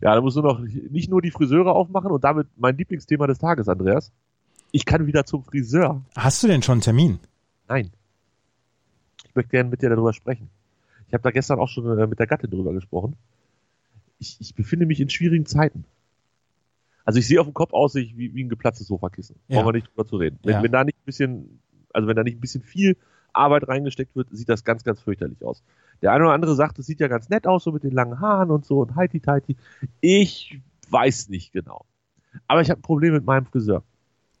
Ja, 0.00 0.14
da 0.14 0.20
musst 0.20 0.36
du 0.36 0.42
noch 0.42 0.60
nicht 0.60 1.10
nur 1.10 1.20
die 1.22 1.30
Friseure 1.30 1.74
aufmachen 1.74 2.10
und 2.10 2.22
damit 2.22 2.46
mein 2.56 2.76
Lieblingsthema 2.76 3.26
des 3.26 3.38
Tages, 3.38 3.68
Andreas. 3.68 4.12
Ich 4.72 4.84
kann 4.84 5.06
wieder 5.06 5.24
zum 5.24 5.42
Friseur. 5.42 6.02
Hast 6.16 6.42
du 6.42 6.46
denn 6.46 6.62
schon 6.62 6.74
einen 6.74 6.82
Termin? 6.82 7.18
Nein. 7.68 7.90
Ich 9.24 9.34
möchte 9.34 9.50
gerne 9.50 9.68
mit 9.70 9.82
dir 9.82 9.90
darüber 9.90 10.12
sprechen. 10.12 10.48
Ich 11.08 11.12
habe 11.14 11.22
da 11.22 11.30
gestern 11.32 11.58
auch 11.58 11.68
schon 11.68 11.98
äh, 11.98 12.06
mit 12.06 12.18
der 12.20 12.26
Gattin 12.28 12.50
drüber 12.50 12.72
gesprochen. 12.72 13.16
Ich, 14.18 14.36
ich 14.40 14.54
befinde 14.54 14.86
mich 14.86 15.00
in 15.00 15.10
schwierigen 15.10 15.46
Zeiten. 15.46 15.84
Also 17.04 17.18
ich 17.18 17.26
sehe 17.26 17.40
auf 17.40 17.46
dem 17.46 17.54
Kopf 17.54 17.72
aus 17.72 17.94
wie, 17.96 18.32
wie 18.34 18.44
ein 18.44 18.48
geplatztes 18.48 18.86
Sofakissen. 18.86 19.36
Ja. 19.48 19.56
Brauchen 19.56 19.68
wir 19.68 19.72
nicht 19.78 19.88
drüber 19.88 20.06
zu 20.06 20.16
reden. 20.16 20.38
Wenn, 20.44 20.52
Ja. 20.54 20.62
wenn 20.62 20.70
da 20.70 20.84
nicht 20.84 20.98
ein 20.98 21.04
bisschen, 21.06 21.60
also 21.92 22.06
wenn 22.06 22.14
da 22.16 22.22
nicht 22.22 22.36
ein 22.36 22.40
bisschen 22.40 22.62
viel 22.62 22.96
Arbeit 23.32 23.66
reingesteckt 23.66 24.14
wird, 24.14 24.28
sieht 24.30 24.48
das 24.48 24.62
ganz, 24.64 24.84
ganz 24.84 25.00
fürchterlich 25.00 25.42
aus. 25.44 25.62
Der 26.02 26.12
eine 26.12 26.24
oder 26.24 26.32
andere 26.32 26.54
sagt, 26.54 26.78
es 26.78 26.86
sieht 26.86 27.00
ja 27.00 27.08
ganz 27.08 27.28
nett 27.28 27.46
aus, 27.46 27.64
so 27.64 27.72
mit 27.72 27.84
den 27.84 27.92
langen 27.92 28.20
Haaren 28.20 28.50
und 28.50 28.64
so 28.64 28.80
und 28.80 28.96
heiti 28.96 29.20
teiti. 29.20 29.56
Ich 30.00 30.60
weiß 30.90 31.28
nicht 31.28 31.52
genau. 31.52 31.84
Aber 32.46 32.62
ich 32.62 32.70
habe 32.70 32.80
ein 32.80 32.82
Problem 32.82 33.12
mit 33.12 33.24
meinem 33.24 33.46
Friseur. 33.46 33.82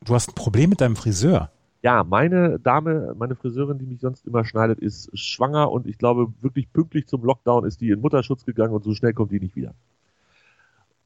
Du 0.02 0.14
hast 0.14 0.30
ein 0.30 0.34
Problem 0.34 0.70
mit 0.70 0.80
deinem 0.80 0.96
Friseur. 0.96 1.50
Ja, 1.82 2.04
meine 2.04 2.58
Dame, 2.58 3.14
meine 3.18 3.34
Friseurin, 3.34 3.78
die 3.78 3.86
mich 3.86 4.00
sonst 4.00 4.26
immer 4.26 4.44
schneidet, 4.44 4.78
ist 4.80 5.10
schwanger 5.18 5.70
und 5.70 5.86
ich 5.86 5.96
glaube, 5.96 6.32
wirklich 6.42 6.70
pünktlich 6.72 7.06
zum 7.06 7.24
Lockdown 7.24 7.64
ist 7.64 7.80
die 7.80 7.90
in 7.90 8.00
Mutterschutz 8.00 8.44
gegangen 8.44 8.74
und 8.74 8.84
so 8.84 8.94
schnell 8.94 9.14
kommt 9.14 9.32
die 9.32 9.40
nicht 9.40 9.56
wieder. 9.56 9.74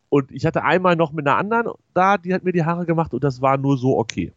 Und 0.08 0.30
ich 0.32 0.46
hatte 0.46 0.62
einmal 0.62 0.96
noch 0.96 1.12
mit 1.12 1.26
einer 1.26 1.36
anderen 1.36 1.72
da, 1.92 2.18
die 2.18 2.34
hat 2.34 2.44
mir 2.44 2.52
die 2.52 2.64
Haare 2.64 2.86
gemacht 2.86 3.14
und 3.14 3.22
das 3.22 3.40
war 3.40 3.56
nur 3.56 3.76
so 3.76 3.98
okay. 3.98 4.32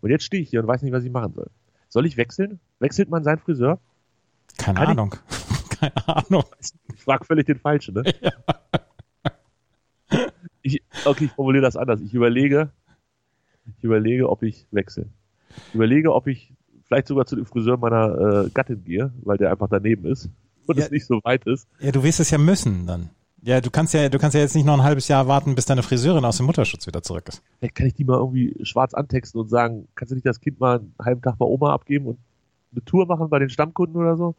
Und 0.00 0.10
jetzt 0.10 0.24
stehe 0.24 0.42
ich 0.42 0.50
hier 0.50 0.60
und 0.60 0.66
weiß 0.66 0.82
nicht, 0.82 0.92
was 0.92 1.04
ich 1.04 1.12
machen 1.12 1.32
soll. 1.32 1.50
Soll 1.88 2.06
ich 2.06 2.16
wechseln? 2.16 2.58
Wechselt 2.80 3.08
man 3.08 3.22
seinen 3.22 3.38
Friseur? 3.38 3.78
Keine 4.58 4.74
Kann 4.78 4.84
ich- 4.84 4.90
Ahnung. 4.90 5.14
Keine 5.80 6.08
Ahnung. 6.08 6.44
Ich 6.94 7.02
frage 7.02 7.24
völlig 7.24 7.46
den 7.46 7.58
Falschen, 7.58 7.94
ne? 7.94 8.04
Ich, 10.64 10.80
okay, 11.04 11.24
ich 11.24 11.32
formuliere 11.32 11.62
das 11.62 11.76
anders. 11.76 12.00
Ich 12.00 12.14
überlege, 12.14 12.70
ich 13.76 13.82
überlege, 13.82 14.28
ob 14.28 14.42
ich 14.44 14.66
wechsle. 14.70 15.06
Ich 15.68 15.74
überlege, 15.74 16.14
ob 16.14 16.26
ich 16.28 16.52
vielleicht 16.84 17.08
sogar 17.08 17.26
zu 17.26 17.34
dem 17.34 17.46
Friseur 17.46 17.76
meiner 17.78 18.44
äh, 18.46 18.50
Gattin 18.50 18.84
gehe, 18.84 19.12
weil 19.22 19.38
der 19.38 19.50
einfach 19.50 19.68
daneben 19.68 20.04
ist 20.06 20.28
und 20.66 20.78
Ja. 20.78 20.84
es 20.84 20.90
nicht 20.92 21.06
so 21.06 21.20
weit 21.24 21.44
ist. 21.46 21.66
Ja, 21.80 21.90
du 21.90 22.02
wirst 22.04 22.20
es 22.20 22.30
ja 22.30 22.38
müssen 22.38 22.86
dann. 22.86 23.10
Ja, 23.44 23.60
du 23.60 23.70
kannst 23.70 23.92
ja, 23.92 24.08
du 24.08 24.18
kannst 24.20 24.34
ja 24.36 24.40
jetzt 24.40 24.54
nicht 24.54 24.64
noch 24.64 24.74
ein 24.74 24.84
halbes 24.84 25.08
Jahr 25.08 25.26
warten, 25.26 25.56
bis 25.56 25.64
deine 25.66 25.82
Friseurin 25.82 26.24
aus 26.24 26.36
dem 26.36 26.46
Mutterschutz 26.46 26.86
wieder 26.86 27.02
zurück 27.02 27.24
ist. 27.28 27.42
Vielleicht 27.58 27.74
kann 27.74 27.86
ich 27.88 27.94
die 27.94 28.04
mal 28.04 28.18
irgendwie 28.18 28.54
schwarz 28.64 28.94
antexten 28.94 29.40
und 29.40 29.48
sagen, 29.48 29.88
kannst 29.96 30.12
du 30.12 30.14
nicht 30.14 30.26
das 30.26 30.38
Kind 30.40 30.60
mal 30.60 30.78
einen 30.78 30.94
halben 31.02 31.22
Tag 31.22 31.38
bei 31.38 31.44
Oma 31.46 31.72
abgeben 31.72 32.06
und 32.06 32.18
eine 32.72 32.84
Tour 32.84 33.06
machen 33.06 33.28
bei 33.28 33.38
den 33.38 33.50
Stammkunden 33.50 34.00
oder 34.00 34.16
so? 34.16 34.34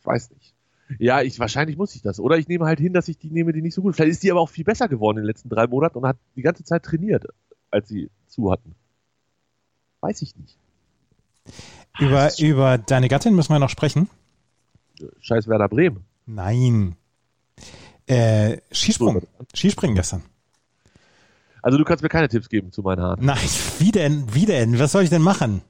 Ich 0.00 0.06
weiß 0.06 0.30
nicht. 0.30 0.54
Ja, 0.98 1.22
ich 1.22 1.38
wahrscheinlich 1.38 1.76
muss 1.76 1.94
ich 1.94 2.02
das. 2.02 2.18
Oder 2.18 2.38
ich 2.38 2.48
nehme 2.48 2.66
halt 2.66 2.80
hin, 2.80 2.92
dass 2.92 3.08
ich 3.08 3.18
die 3.18 3.30
nehme, 3.30 3.52
die 3.52 3.62
nicht 3.62 3.74
so 3.74 3.82
gut. 3.82 3.94
Vielleicht 3.94 4.12
ist 4.12 4.22
die 4.22 4.30
aber 4.30 4.40
auch 4.40 4.48
viel 4.48 4.64
besser 4.64 4.88
geworden 4.88 5.18
in 5.18 5.22
den 5.22 5.28
letzten 5.28 5.48
drei 5.48 5.66
Monaten 5.66 5.98
und 5.98 6.06
hat 6.06 6.16
die 6.36 6.42
ganze 6.42 6.64
Zeit 6.64 6.82
trainiert, 6.82 7.26
als 7.70 7.88
sie 7.88 8.10
zu 8.26 8.50
hatten. 8.50 8.74
Weiß 10.00 10.22
ich 10.22 10.34
nicht. 10.36 10.58
Über, 11.98 12.30
über 12.38 12.78
deine 12.78 13.08
Gattin 13.08 13.34
müssen 13.34 13.52
wir 13.52 13.58
noch 13.58 13.70
sprechen. 13.70 14.08
Scheiß 15.20 15.48
Werder 15.48 15.68
Bremen. 15.68 16.04
Nein. 16.26 16.96
Äh, 18.06 18.58
Skisprung. 18.72 19.22
Skispringen 19.54 19.94
gestern. 19.96 20.22
Also 21.62 21.78
du 21.78 21.84
kannst 21.84 22.02
mir 22.02 22.08
keine 22.08 22.28
Tipps 22.28 22.48
geben 22.48 22.72
zu 22.72 22.82
meinen 22.82 23.02
Haaren. 23.02 23.24
Nein, 23.24 23.38
wie 23.78 23.92
denn? 23.92 24.24
Wie 24.32 24.46
denn? 24.46 24.78
Was 24.78 24.92
soll 24.92 25.02
ich 25.02 25.10
denn 25.10 25.22
machen? 25.22 25.62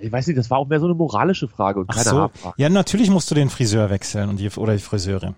Ich 0.00 0.10
weiß 0.12 0.26
nicht, 0.26 0.38
das 0.38 0.50
war 0.50 0.58
auch 0.58 0.66
mehr 0.66 0.80
so 0.80 0.86
eine 0.86 0.94
moralische 0.94 1.48
Frage 1.48 1.80
und 1.80 1.86
Ach 1.90 1.94
keine 1.94 2.08
so. 2.08 2.18
Haarfrage. 2.18 2.54
Ja, 2.56 2.68
natürlich 2.68 3.10
musst 3.10 3.30
du 3.30 3.34
den 3.34 3.50
Friseur 3.50 3.90
wechseln 3.90 4.28
und 4.28 4.38
die, 4.38 4.48
oder 4.50 4.72
die 4.72 4.82
Friseurin. 4.82 5.34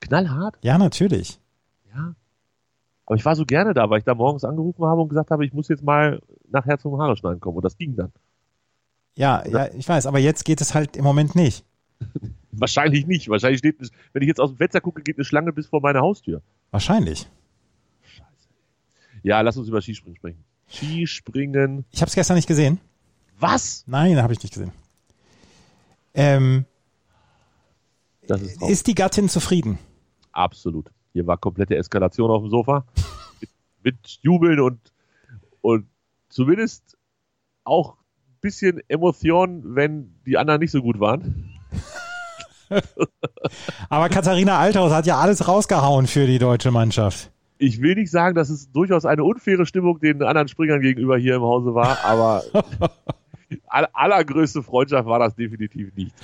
Knallhart? 0.00 0.56
Ja, 0.62 0.78
natürlich. 0.78 1.38
Ja. 1.94 2.14
Aber 3.06 3.16
ich 3.16 3.24
war 3.24 3.36
so 3.36 3.44
gerne 3.44 3.74
da, 3.74 3.90
weil 3.90 3.98
ich 3.98 4.04
da 4.04 4.14
morgens 4.14 4.44
angerufen 4.44 4.84
habe 4.84 5.02
und 5.02 5.08
gesagt 5.08 5.30
habe, 5.30 5.44
ich 5.44 5.52
muss 5.52 5.68
jetzt 5.68 5.82
mal 5.82 6.20
nachher 6.50 6.78
zum 6.78 6.98
Haare 7.00 7.16
schneiden 7.16 7.40
kommen. 7.40 7.56
Und 7.56 7.64
das 7.64 7.76
ging 7.76 7.96
dann. 7.96 8.12
Ja, 9.16 9.46
ja, 9.46 9.68
ich 9.72 9.88
weiß, 9.88 10.06
aber 10.06 10.18
jetzt 10.18 10.44
geht 10.44 10.60
es 10.60 10.74
halt 10.74 10.96
im 10.96 11.04
Moment 11.04 11.34
nicht. 11.34 11.64
Wahrscheinlich 12.52 13.06
nicht. 13.06 13.28
Wahrscheinlich 13.28 13.58
steht, 13.58 13.76
wenn 14.12 14.22
ich 14.22 14.28
jetzt 14.28 14.40
aus 14.40 14.50
dem 14.50 14.56
Fenster 14.56 14.80
gucke, 14.80 15.02
geht 15.02 15.16
eine 15.16 15.24
Schlange 15.24 15.52
bis 15.52 15.66
vor 15.66 15.80
meine 15.80 16.00
Haustür. 16.00 16.42
Wahrscheinlich. 16.70 17.28
Ja, 19.22 19.40
lass 19.40 19.56
uns 19.56 19.68
über 19.68 19.80
Skispringen 19.80 20.16
sprechen. 20.16 20.44
Skispringen. 20.68 21.84
Ich 21.90 22.00
habe 22.00 22.08
es 22.08 22.14
gestern 22.14 22.36
nicht 22.36 22.46
gesehen. 22.46 22.80
Was? 23.38 23.84
Nein, 23.86 24.22
habe 24.22 24.32
ich 24.32 24.42
nicht 24.42 24.54
gesehen. 24.54 24.72
Ähm, 26.14 26.64
ist 28.22 28.62
ist 28.62 28.86
die 28.86 28.94
Gattin 28.94 29.28
zufrieden? 29.28 29.78
absolut. 30.34 30.90
Hier 31.12 31.26
war 31.26 31.38
komplette 31.38 31.76
Eskalation 31.76 32.30
auf 32.30 32.42
dem 32.42 32.50
Sofa. 32.50 32.84
mit, 33.40 33.50
mit 33.82 34.18
Jubeln 34.22 34.60
und, 34.60 34.80
und 35.60 35.86
zumindest 36.28 36.96
auch 37.64 37.94
ein 37.94 38.38
bisschen 38.40 38.80
Emotion, 38.88 39.76
wenn 39.76 40.14
die 40.26 40.36
anderen 40.36 40.60
nicht 40.60 40.72
so 40.72 40.82
gut 40.82 41.00
waren. 41.00 41.50
Aber 43.88 44.08
Katharina 44.08 44.58
Althaus 44.58 44.92
hat 44.92 45.06
ja 45.06 45.18
alles 45.18 45.46
rausgehauen 45.46 46.06
für 46.06 46.26
die 46.26 46.38
deutsche 46.38 46.70
Mannschaft. 46.70 47.30
Ich 47.58 47.80
will 47.80 47.94
nicht 47.94 48.10
sagen, 48.10 48.34
dass 48.34 48.50
es 48.50 48.72
durchaus 48.72 49.04
eine 49.04 49.22
unfaire 49.22 49.64
Stimmung 49.64 50.00
den 50.00 50.22
anderen 50.22 50.48
Springern 50.48 50.80
gegenüber 50.80 51.16
hier 51.16 51.36
im 51.36 51.42
Hause 51.42 51.74
war, 51.74 52.04
aber 52.04 52.42
allergrößte 53.66 54.62
Freundschaft 54.62 55.08
war 55.08 55.18
das 55.18 55.34
definitiv 55.34 55.94
nicht. 55.94 56.14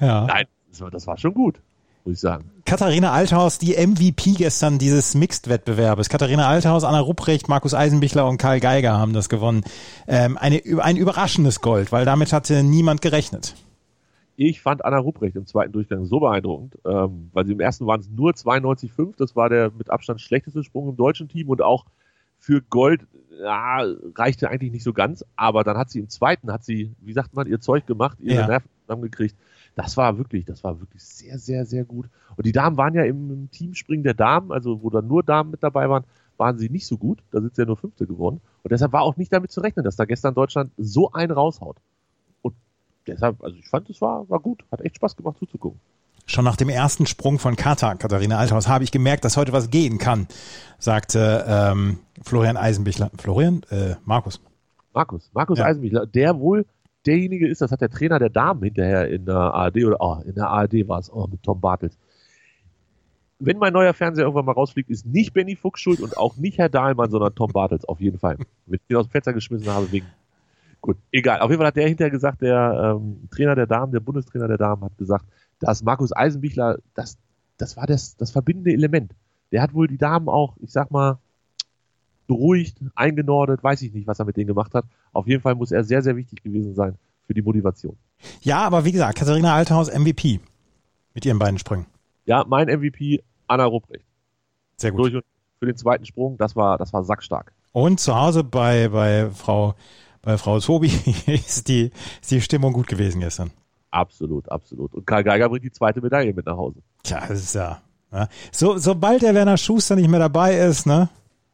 Ja. 0.00 0.26
Nein, 0.26 0.46
das 0.90 1.06
war, 1.06 1.18
schon 1.18 1.34
gut, 1.34 1.60
muss 2.04 2.14
ich 2.14 2.20
sagen. 2.20 2.50
Katharina 2.64 3.12
Althaus, 3.12 3.58
die 3.58 3.74
MVP 3.74 4.32
gestern 4.32 4.78
dieses 4.78 5.14
Mixed-Wettbewerbes. 5.14 6.08
Katharina 6.08 6.48
Althaus, 6.48 6.84
Anna 6.84 7.00
Rupprecht, 7.00 7.48
Markus 7.48 7.74
Eisenbichler 7.74 8.26
und 8.26 8.38
Karl 8.38 8.60
Geiger 8.60 8.98
haben 8.98 9.12
das 9.12 9.28
gewonnen. 9.28 9.64
Ähm, 10.06 10.38
eine, 10.38 10.62
ein 10.80 10.96
überraschendes 10.96 11.60
Gold, 11.60 11.92
weil 11.92 12.04
damit 12.04 12.32
hatte 12.32 12.62
niemand 12.62 13.02
gerechnet. 13.02 13.54
Ich 14.42 14.62
fand 14.62 14.86
Anna 14.86 14.96
Rupprecht 14.96 15.36
im 15.36 15.44
zweiten 15.44 15.72
Durchgang 15.72 16.06
so 16.06 16.18
beeindruckend, 16.18 16.78
ähm, 16.86 17.28
weil 17.34 17.44
sie 17.44 17.52
im 17.52 17.60
ersten 17.60 17.86
waren 17.86 18.00
es 18.00 18.08
nur 18.08 18.32
92,5. 18.32 19.14
Das 19.18 19.36
war 19.36 19.50
der 19.50 19.70
mit 19.70 19.90
Abstand 19.90 20.22
schlechteste 20.22 20.64
Sprung 20.64 20.88
im 20.88 20.96
deutschen 20.96 21.28
Team 21.28 21.50
und 21.50 21.60
auch 21.60 21.84
für 22.38 22.62
Gold 22.62 23.06
ja, 23.38 23.84
reichte 24.14 24.48
eigentlich 24.50 24.72
nicht 24.72 24.84
so 24.84 24.92
ganz. 24.92 25.24
Aber 25.36 25.64
dann 25.64 25.76
hat 25.76 25.90
sie 25.90 26.00
im 26.00 26.08
zweiten, 26.08 26.52
hat 26.52 26.64
sie, 26.64 26.92
wie 27.00 27.12
sagt 27.12 27.34
man, 27.34 27.46
ihr 27.46 27.60
Zeug 27.60 27.86
gemacht, 27.86 28.18
ihre 28.20 28.40
Ja. 28.40 28.46
Nerven 28.46 28.68
zusammengekriegt. 28.82 29.36
Das 29.76 29.96
war 29.96 30.18
wirklich, 30.18 30.44
das 30.44 30.64
war 30.64 30.80
wirklich 30.80 31.02
sehr, 31.02 31.38
sehr, 31.38 31.64
sehr 31.64 31.84
gut. 31.84 32.08
Und 32.36 32.44
die 32.44 32.52
Damen 32.52 32.76
waren 32.76 32.94
ja 32.94 33.04
im, 33.04 33.30
im 33.30 33.50
Teamspringen 33.50 34.02
der 34.04 34.14
Damen, 34.14 34.50
also 34.52 34.82
wo 34.82 34.90
dann 34.90 35.06
nur 35.06 35.22
Damen 35.22 35.52
mit 35.52 35.62
dabei 35.62 35.88
waren, 35.88 36.04
waren 36.36 36.58
sie 36.58 36.70
nicht 36.70 36.86
so 36.86 36.96
gut. 36.96 37.22
Da 37.30 37.40
sind 37.40 37.54
sie 37.54 37.62
ja 37.62 37.66
nur 37.66 37.76
Fünfte 37.76 38.06
geworden. 38.06 38.40
Und 38.62 38.72
deshalb 38.72 38.92
war 38.92 39.02
auch 39.02 39.16
nicht 39.16 39.32
damit 39.32 39.52
zu 39.52 39.60
rechnen, 39.60 39.84
dass 39.84 39.96
da 39.96 40.06
gestern 40.06 40.34
Deutschland 40.34 40.72
so 40.76 41.12
einen 41.12 41.32
raushaut. 41.32 41.76
Und 42.42 42.54
deshalb, 43.06 43.42
also 43.44 43.56
ich 43.56 43.68
fand, 43.68 43.88
es 43.90 44.00
war, 44.00 44.28
war 44.28 44.40
gut. 44.40 44.64
Hat 44.72 44.80
echt 44.80 44.96
Spaß 44.96 45.16
gemacht 45.16 45.38
zuzugucken. 45.38 45.80
Schon 46.30 46.44
nach 46.44 46.54
dem 46.54 46.68
ersten 46.68 47.06
Sprung 47.06 47.40
von 47.40 47.56
Kata, 47.56 47.96
Katharina 47.96 48.38
Althaus, 48.38 48.68
habe 48.68 48.84
ich 48.84 48.92
gemerkt, 48.92 49.24
dass 49.24 49.36
heute 49.36 49.52
was 49.52 49.68
gehen 49.68 49.98
kann, 49.98 50.28
sagte 50.78 51.44
ähm, 51.44 51.98
Florian 52.22 52.56
Eisenbichler. 52.56 53.10
Florian? 53.18 53.62
Äh, 53.68 53.96
Markus. 54.04 54.40
Markus, 54.94 55.28
Markus 55.34 55.58
Ja. 55.58 55.64
Eisenbichler, 55.64 56.06
der 56.06 56.38
wohl 56.38 56.66
derjenige 57.04 57.48
ist, 57.48 57.62
das 57.62 57.72
hat 57.72 57.80
der 57.80 57.90
Trainer 57.90 58.20
der 58.20 58.28
Damen 58.28 58.62
hinterher 58.62 59.08
in 59.08 59.26
der 59.26 59.34
ARD 59.34 59.84
oder 59.84 59.96
oh, 59.98 60.18
in 60.24 60.36
der 60.36 60.46
ARD 60.46 60.86
war 60.86 61.00
es, 61.00 61.12
oh, 61.12 61.26
mit 61.26 61.42
Tom 61.42 61.60
Bartels. 61.60 61.98
Wenn 63.40 63.58
mein 63.58 63.72
neuer 63.72 63.92
Fernseher 63.92 64.22
irgendwann 64.22 64.44
mal 64.44 64.52
rausfliegt, 64.52 64.88
ist 64.88 65.06
nicht 65.06 65.32
Benny 65.32 65.56
Fuchs 65.56 65.80
schuld 65.80 66.00
und 66.00 66.16
auch 66.16 66.36
nicht 66.36 66.58
Herr 66.58 66.68
Dahlmann, 66.68 67.10
sondern 67.10 67.34
Tom 67.34 67.50
Bartels, 67.50 67.84
auf 67.86 68.00
jeden 68.00 68.20
Fall. 68.20 68.36
Wenn 68.66 68.76
ich 68.76 68.86
den 68.88 68.98
aus 68.98 69.08
dem 69.08 69.10
Fenster 69.10 69.32
geschmissen 69.32 69.66
habe, 69.66 69.90
wegen. 69.90 70.06
Gut, 70.80 70.96
egal. 71.10 71.40
Auf 71.40 71.50
jeden 71.50 71.58
Fall 71.58 71.66
hat 71.66 71.76
der 71.76 71.88
hinterher 71.88 72.12
gesagt, 72.12 72.40
der 72.40 72.98
ähm, 73.00 73.28
Trainer 73.32 73.56
der 73.56 73.66
Damen, 73.66 73.90
der 73.90 74.00
Bundestrainer 74.00 74.46
der 74.46 74.58
Damen, 74.58 74.84
hat 74.84 74.96
gesagt, 74.96 75.24
dass 75.60 75.82
Markus 75.82 76.14
Eisenbichler, 76.14 76.78
dass 76.94 77.16
das 77.56 77.76
war 77.76 77.86
das, 77.86 78.16
das 78.16 78.30
verbindende 78.30 78.72
Element. 78.72 79.12
Der 79.52 79.62
hat 79.62 79.74
wohl 79.74 79.86
die 79.86 79.98
Damen 79.98 80.28
auch, 80.28 80.56
ich 80.60 80.72
sag 80.72 80.90
mal, 80.90 81.18
beruhigt, 82.26 82.78
eingenordet, 82.94 83.62
weiß 83.62 83.82
ich 83.82 83.92
nicht, 83.92 84.06
was 84.06 84.18
er 84.18 84.24
mit 84.24 84.36
denen 84.36 84.46
gemacht 84.46 84.74
hat. 84.74 84.84
Auf 85.12 85.26
jeden 85.26 85.42
Fall 85.42 85.54
muss 85.54 85.72
er 85.72 85.84
sehr, 85.84 86.02
sehr 86.02 86.16
wichtig 86.16 86.42
gewesen 86.42 86.74
sein 86.74 86.96
für 87.26 87.34
die 87.34 87.42
Motivation. 87.42 87.96
Ja, 88.40 88.58
aber 88.58 88.84
wie 88.84 88.92
gesagt, 88.92 89.18
Katharina 89.18 89.54
Althaus 89.54 89.90
MVP 89.92 90.40
mit 91.14 91.26
ihren 91.26 91.38
beiden 91.38 91.58
Sprüngen. 91.58 91.86
Ja, 92.24 92.44
mein 92.46 92.68
MVP, 92.68 93.22
Anna 93.48 93.64
Rupprecht. 93.64 94.06
Sehr 94.76 94.92
gut. 94.92 95.12
Durch 95.12 95.24
für 95.58 95.66
den 95.66 95.76
zweiten 95.76 96.06
Sprung, 96.06 96.38
das 96.38 96.56
war, 96.56 96.78
das 96.78 96.92
war 96.92 97.04
sackstark. 97.04 97.52
Und 97.72 98.00
zu 98.00 98.16
Hause 98.16 98.44
bei, 98.44 98.88
bei 98.88 99.30
Frau, 99.30 99.74
bei 100.22 100.38
Frau 100.38 100.58
Tobi 100.60 100.88
ist 101.26 101.68
die, 101.68 101.90
ist 102.20 102.30
die 102.30 102.40
Stimmung 102.40 102.72
gut 102.72 102.86
gewesen 102.86 103.20
gestern. 103.20 103.50
Absolut, 103.90 104.48
absolut. 104.50 104.94
Und 104.94 105.06
Karl 105.06 105.24
Geiger 105.24 105.48
bringt 105.48 105.64
die 105.64 105.72
zweite 105.72 106.00
Medaille 106.00 106.32
mit 106.32 106.46
nach 106.46 106.56
Hause. 106.56 106.80
Tja, 107.02 107.20
das 107.28 107.40
ist 107.40 107.54
ja. 107.54 107.80
ja. 108.12 108.28
So, 108.52 108.78
sobald 108.78 109.22
der 109.22 109.34
Werner 109.34 109.56
Schuster 109.56 109.96
nicht 109.96 110.08
mehr 110.08 110.20
dabei 110.20 110.56
ist, 110.56 110.86
ne? 110.86 111.08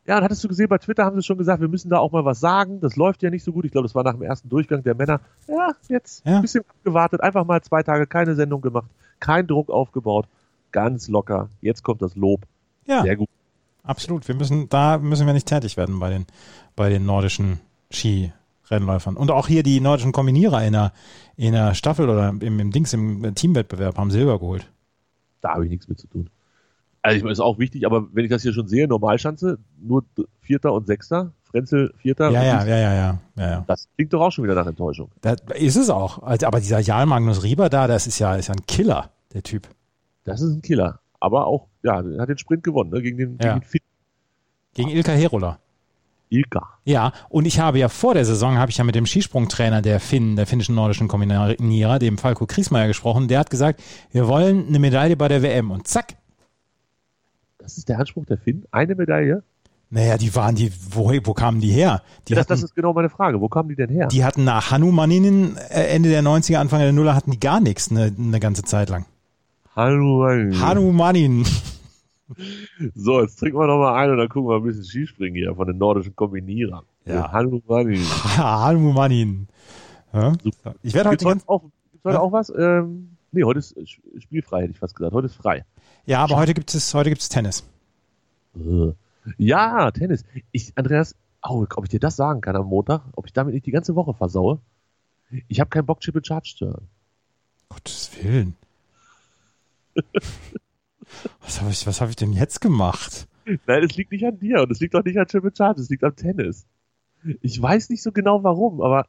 Ja, 0.06 0.18
und 0.18 0.24
hattest 0.24 0.44
du 0.44 0.48
gesehen, 0.48 0.68
bei 0.68 0.78
Twitter 0.78 1.04
haben 1.04 1.16
sie 1.16 1.24
schon 1.26 1.38
gesagt, 1.38 1.60
wir 1.60 1.68
müssen 1.68 1.88
da 1.90 1.98
auch 1.98 2.12
mal 2.12 2.24
was 2.24 2.38
sagen. 2.38 2.78
Das 2.80 2.94
läuft 2.94 3.22
ja 3.24 3.30
nicht 3.30 3.42
so 3.42 3.52
gut. 3.52 3.64
Ich 3.64 3.72
glaube, 3.72 3.88
das 3.88 3.94
war 3.96 4.04
nach 4.04 4.12
dem 4.12 4.22
ersten 4.22 4.48
Durchgang 4.48 4.82
der 4.84 4.94
Männer. 4.94 5.20
Ja, 5.48 5.72
jetzt 5.88 6.24
Ja. 6.24 6.36
ein 6.36 6.42
bisschen 6.42 6.62
abgewartet. 6.68 7.20
Einfach 7.22 7.44
mal 7.44 7.60
zwei 7.62 7.82
Tage 7.82 8.06
keine 8.06 8.36
Sendung 8.36 8.60
gemacht. 8.60 8.86
Kein 9.18 9.48
Druck 9.48 9.68
aufgebaut. 9.68 10.28
Ganz 10.70 11.08
locker. 11.08 11.48
Jetzt 11.60 11.82
kommt 11.82 12.02
das 12.02 12.14
Lob. 12.14 12.42
Ja, 12.86 13.02
Sehr 13.02 13.16
gut. 13.16 13.28
absolut. 13.82 14.28
Wir 14.28 14.36
müssen, 14.36 14.68
da 14.68 14.98
müssen 14.98 15.26
wir 15.26 15.32
nicht 15.32 15.48
tätig 15.48 15.76
werden 15.76 15.98
bei 15.98 16.10
den, 16.10 16.26
bei 16.76 16.88
den 16.88 17.04
nordischen 17.04 17.58
Skirennläufern. 18.66 19.16
Und 19.16 19.30
auch 19.30 19.46
hier 19.46 19.62
die 19.62 19.80
nordischen 19.80 20.12
Kombinierer 20.12 20.64
in 20.64 20.72
der, 20.72 20.92
in 21.36 21.52
der 21.52 21.74
Staffel 21.74 22.08
oder 22.10 22.28
im, 22.28 22.40
im 22.42 22.70
Dings, 22.72 22.92
im 22.92 23.34
Teamwettbewerb 23.34 23.96
haben 23.96 24.10
Silber 24.10 24.38
geholt. 24.38 24.70
Da 25.40 25.54
habe 25.54 25.64
ich 25.64 25.70
nichts 25.70 25.88
mit 25.88 25.98
zu 25.98 26.08
tun. 26.08 26.28
Also 27.02 27.18
ich 27.18 27.22
meine, 27.22 27.32
ist 27.32 27.40
auch 27.40 27.58
wichtig, 27.60 27.86
aber 27.86 28.08
wenn 28.12 28.24
ich 28.24 28.30
das 28.30 28.42
hier 28.42 28.52
schon 28.52 28.66
sehe, 28.66 28.88
Normalschanze, 28.88 29.58
nur 29.80 30.04
Vierter 30.40 30.72
und 30.72 30.88
Sechster, 30.88 31.32
Frenzel 31.44 31.94
Vierter. 31.98 32.30
Ja, 32.30 32.42
ja, 32.42 32.64
ja, 32.66 32.92
ja, 32.92 33.20
ja. 33.36 33.64
Das 33.68 33.86
klingt 33.94 34.12
doch 34.12 34.20
auch 34.20 34.32
schon 34.32 34.42
wieder 34.42 34.56
nach 34.56 34.66
Enttäuschung. 34.66 35.10
Da 35.20 35.36
ist 35.54 35.76
es 35.76 35.88
auch. 35.88 36.20
Also, 36.24 36.48
Aber 36.48 36.58
dieser 36.58 36.80
Jarl 36.80 37.06
Magnus 37.06 37.44
Rieber 37.44 37.68
da, 37.68 37.86
das 37.86 38.08
ist 38.08 38.18
ja, 38.18 38.34
ist 38.34 38.48
ja 38.48 38.54
ein 38.54 38.66
Killer, 38.66 39.10
der 39.32 39.44
Typ. 39.44 39.68
Das 40.24 40.40
ist 40.40 40.52
ein 40.52 40.62
Killer. 40.62 40.98
Aber 41.20 41.46
auch, 41.46 41.68
ja, 41.84 42.00
er 42.00 42.22
hat 42.22 42.28
den 42.28 42.38
Sprint 42.38 42.64
gewonnen, 42.64 42.90
ne, 42.90 43.00
gegen 43.00 43.16
den, 43.16 43.38
gegen 43.38 43.62
Gegen 44.74 44.90
Ilka 44.90 45.12
Herola. 45.12 45.58
Ilka. 46.28 46.78
Ja, 46.84 47.12
und 47.28 47.46
ich 47.46 47.60
habe 47.60 47.78
ja 47.78 47.88
vor 47.88 48.14
der 48.14 48.24
Saison, 48.24 48.58
habe 48.58 48.70
ich 48.70 48.78
ja 48.78 48.84
mit 48.84 48.94
dem 48.94 49.06
Skisprungtrainer 49.06 49.82
der 49.82 50.00
Finn, 50.00 50.36
der 50.36 50.46
finnischen 50.46 50.74
nordischen 50.74 51.08
Kombinierer, 51.08 51.98
dem 51.98 52.18
Falco 52.18 52.46
Kriesmeier 52.46 52.88
gesprochen. 52.88 53.28
Der 53.28 53.38
hat 53.38 53.50
gesagt, 53.50 53.82
wir 54.12 54.28
wollen 54.28 54.68
eine 54.68 54.78
Medaille 54.78 55.16
bei 55.16 55.28
der 55.28 55.42
WM. 55.42 55.70
Und 55.70 55.86
zack. 55.86 56.16
Das 57.58 57.78
ist 57.78 57.88
der 57.88 57.98
Anspruch 57.98 58.26
der 58.26 58.38
Finn. 58.38 58.64
Eine 58.70 58.94
Medaille. 58.94 59.42
Naja, 59.88 60.18
die 60.18 60.34
waren 60.34 60.56
die, 60.56 60.72
wo, 60.90 61.12
wo 61.24 61.32
kamen 61.32 61.60
die 61.60 61.70
her? 61.70 62.02
Die, 62.26 62.34
das, 62.34 62.40
hatten, 62.40 62.48
das 62.48 62.62
ist 62.64 62.74
genau 62.74 62.92
meine 62.92 63.08
Frage. 63.08 63.40
Wo 63.40 63.48
kamen 63.48 63.68
die 63.68 63.76
denn 63.76 63.88
her? 63.88 64.08
die 64.08 64.24
hatten 64.24 64.42
nach 64.42 64.72
Hanumaninen 64.72 65.56
äh, 65.70 65.86
Ende 65.86 66.08
der 66.08 66.22
90er, 66.22 66.56
Anfang 66.56 66.80
der 66.80 66.92
Nuller 66.92 67.14
hatten 67.14 67.30
die 67.30 67.38
gar 67.40 67.60
nichts 67.60 67.90
eine, 67.90 68.12
eine 68.18 68.40
ganze 68.40 68.64
Zeit 68.64 68.88
lang. 68.88 69.06
Hallo, 69.76 70.24
hallo. 70.24 70.58
Hanumanin. 70.60 71.44
So, 72.94 73.20
jetzt 73.20 73.36
trinken 73.36 73.58
wir 73.58 73.66
noch 73.68 73.78
mal 73.78 73.94
ein 73.94 74.10
und 74.10 74.18
dann 74.18 74.28
gucken 74.28 74.48
wir 74.50 74.56
ein 74.56 74.62
bisschen 74.64 74.84
Skispringen 74.84 75.36
hier 75.36 75.54
von 75.54 75.66
den 75.66 75.78
nordischen 75.78 76.16
Kombinierern. 76.16 76.84
Ja. 77.04 77.30
Hallo, 77.30 77.62
Manni. 77.68 77.98
Hanumanin. 77.98 79.46
Ja? 80.12 80.32
Super. 80.42 80.74
Ich 80.82 80.92
werde 80.94 81.10
heute, 81.10 81.18
Gibt's 81.18 81.24
heute 81.24 81.38
ganz, 81.38 81.48
auch, 81.48 81.62
gibt's 81.92 82.04
heute 82.04 82.14
Ja? 82.16 82.20
auch 82.20 82.32
was? 82.32 82.50
Ähm, 82.50 83.16
nee, 83.30 83.44
heute 83.44 83.60
ist 83.60 83.76
äh, 83.76 83.86
spielfrei, 84.20 84.62
hätte 84.62 84.72
ich 84.72 84.78
fast 84.78 84.96
gesagt. 84.96 85.14
Heute 85.14 85.26
ist 85.26 85.36
frei. 85.36 85.64
ja, 86.06 86.18
aber 86.22 86.36
heute 86.36 86.54
gibt 86.54 86.74
es, 86.74 86.92
heute 86.94 87.10
gibt 87.10 87.22
es 87.22 87.28
Tennis. 87.28 87.64
Äh. 88.56 88.92
Ja, 89.38 89.90
Tennis. 89.92 90.24
Ich, 90.50 90.72
Andreas, 90.76 91.14
oh, 91.48 91.64
ob 91.76 91.84
ich 91.84 91.90
dir 91.90 92.00
das 92.00 92.16
sagen 92.16 92.40
kann 92.40 92.56
am 92.56 92.66
Montag, 92.66 93.02
ob 93.14 93.26
ich 93.26 93.32
damit 93.32 93.54
nicht 93.54 93.66
die 93.66 93.70
ganze 93.72 93.94
Woche 93.94 94.14
versaue? 94.14 94.58
Ich 95.48 95.60
habe 95.60 95.70
keinen 95.70 95.86
Bock, 95.86 96.00
Chip 96.00 96.16
and 96.16 96.26
Charge 96.26 96.54
zu 96.58 96.66
hören. 96.66 96.88
Gottes 97.68 98.10
Willen. 98.20 98.56
Was 101.42 101.60
habe 101.60 101.70
ich, 101.70 101.86
was 101.86 102.00
habe 102.00 102.10
ich 102.10 102.16
denn 102.16 102.32
jetzt 102.32 102.60
gemacht? 102.60 103.26
Nein, 103.44 103.84
es 103.84 103.96
liegt 103.96 104.10
nicht 104.12 104.24
an 104.26 104.38
dir 104.38 104.62
und 104.62 104.70
es 104.72 104.80
liegt 104.80 104.94
auch 104.96 105.04
nicht 105.04 105.18
an 105.18 105.26
Chip 105.26 105.44
and 105.44 105.56
Charge, 105.56 105.80
es 105.80 105.88
liegt 105.88 106.02
am 106.04 106.16
Tennis. 106.16 106.66
Ich 107.40 107.60
weiß 107.60 107.90
nicht 107.90 108.02
so 108.02 108.12
genau 108.12 108.42
warum, 108.44 108.80
aber 108.82 109.06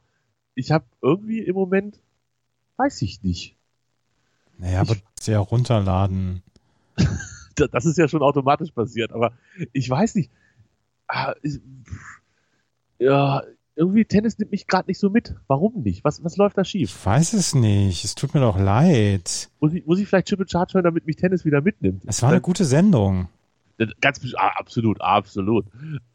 ich 0.56 0.72
habe 0.72 0.86
irgendwie 1.02 1.40
im 1.40 1.56
Moment, 1.56 2.00
weiß 2.78 3.02
ich 3.04 3.24
nicht. 3.24 3.56
Naja, 4.60 4.82
aber 4.82 4.96
sehr 5.20 5.40
runterladen. 5.40 6.42
Da- 7.56 7.68
Das 7.68 7.86
ist 7.86 7.98
ja 7.98 8.08
schon 8.08 8.22
automatisch 8.22 8.70
passiert, 8.72 9.12
aber 9.12 9.34
ich 9.74 9.90
weiß 9.90 10.14
nicht. 10.16 10.30
Ah, 11.08 11.34
ich- 11.42 11.60
Ja, 13.00 13.44
irgendwie 13.78 14.06
Tennis 14.06 14.40
nimmt 14.40 14.52
mich 14.52 14.68
gerade 14.68 14.90
nicht 14.90 15.00
so 15.00 15.10
mit. 15.10 15.36
Warum 15.48 15.84
nicht? 15.84 16.04
Was, 16.04 16.24
was 16.24 16.36
läuft 16.36 16.58
da 16.58 16.66
schief? 16.66 16.96
Ich 16.98 17.06
weiß 17.06 17.34
es 17.34 17.54
nicht. 17.54 18.04
Es 18.04 18.16
tut 18.16 18.34
mir 18.34 18.42
doch 18.42 18.60
leid. 18.60 19.50
Muss 19.60 19.74
ich, 19.74 19.86
muss 19.86 20.00
ich 20.00 20.08
vielleicht 20.08 20.34
and 20.34 20.52
Charge 20.52 20.74
hören, 20.74 20.84
damit 20.84 21.06
mich 21.06 21.16
Tennis 21.16 21.46
wieder 21.46 21.62
mitnimmt? 21.62 22.04
Es 22.08 22.22
war 22.22 22.32
eine 22.32 22.42
gute 22.42 22.66
Sendung. 22.66 23.30
Ganz 24.02 24.20
ah, 24.36 24.54
absolut, 24.56 25.00
absolut. 25.02 25.66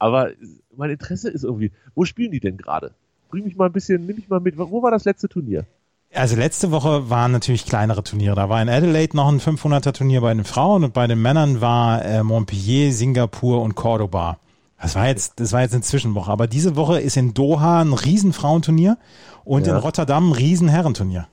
Aber 0.00 0.30
mein 0.76 0.90
Interesse 0.90 1.30
ist 1.30 1.44
irgendwie, 1.44 1.70
wo 1.94 2.04
spielen 2.04 2.32
die 2.32 2.40
denn 2.40 2.56
gerade? 2.56 2.92
Bring 3.30 3.44
mich 3.44 3.54
mal 3.54 3.66
ein 3.66 3.72
bisschen, 3.72 4.04
nimm 4.06 4.16
mich 4.16 4.28
mal 4.28 4.40
mit. 4.40 4.58
Wo 4.58 4.82
war 4.82 4.90
das 4.90 5.04
letzte 5.04 5.28
Turnier? 5.28 5.64
Also 6.12 6.36
letzte 6.36 6.72
Woche 6.72 7.08
waren 7.08 7.30
natürlich 7.30 7.64
kleinere 7.64 8.02
Turniere. 8.02 8.34
Da 8.34 8.48
war 8.48 8.60
in 8.60 8.68
Adelaide 8.68 9.16
noch 9.16 9.28
ein 9.28 9.40
500er 9.40 9.92
Turnier 9.92 10.20
bei 10.20 10.34
den 10.34 10.44
Frauen 10.44 10.82
und 10.82 10.92
bei 10.92 11.06
den 11.06 11.22
Männern 11.22 11.60
war 11.60 12.04
äh, 12.04 12.22
Montpellier, 12.24 12.92
Singapur 12.92 13.62
und 13.62 13.76
Cordoba. 13.76 14.38
Das 14.82 14.94
war 14.96 15.06
jetzt, 15.06 15.38
das 15.40 15.52
war 15.52 15.60
jetzt 15.62 15.72
eine 15.74 15.82
Zwischenwoche. 15.82 16.30
Aber 16.30 16.46
diese 16.48 16.74
Woche 16.76 17.00
ist 17.00 17.16
in 17.16 17.34
Doha 17.34 17.80
ein 17.82 17.92
riesen 17.92 18.32
Frauenturnier 18.32 18.98
und 19.44 19.66
Ja. 19.66 19.74
in 19.74 19.78
Rotterdam 19.80 20.30
ein 20.30 20.32
riesen 20.32 20.68
Herrenturnier. 20.68 21.28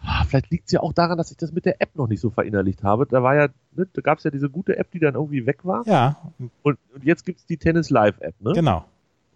Ah, 0.00 0.24
Vielleicht 0.24 0.50
liegt 0.50 0.66
es 0.66 0.72
ja 0.72 0.80
auch 0.80 0.92
daran, 0.92 1.18
dass 1.18 1.30
ich 1.30 1.36
das 1.36 1.52
mit 1.52 1.64
der 1.66 1.82
App 1.82 1.90
noch 1.96 2.06
nicht 2.08 2.20
so 2.20 2.30
verinnerlicht 2.30 2.82
habe. 2.84 3.04
Da 3.06 3.22
war 3.22 3.34
ja, 3.34 3.48
ne, 3.74 3.86
da 3.92 4.00
gab 4.00 4.18
es 4.18 4.24
ja 4.24 4.30
diese 4.30 4.48
gute 4.48 4.76
App, 4.78 4.90
die 4.92 5.00
dann 5.00 5.14
irgendwie 5.14 5.44
weg 5.44 5.64
war. 5.64 5.82
Ja, 5.86 6.16
Und, 6.38 6.78
und 6.94 7.04
jetzt 7.04 7.26
gibt's 7.26 7.44
die 7.46 7.56
Tennis 7.56 7.90
Live 7.90 8.20
App, 8.20 8.34
ne? 8.40 8.52
genau. 8.54 8.84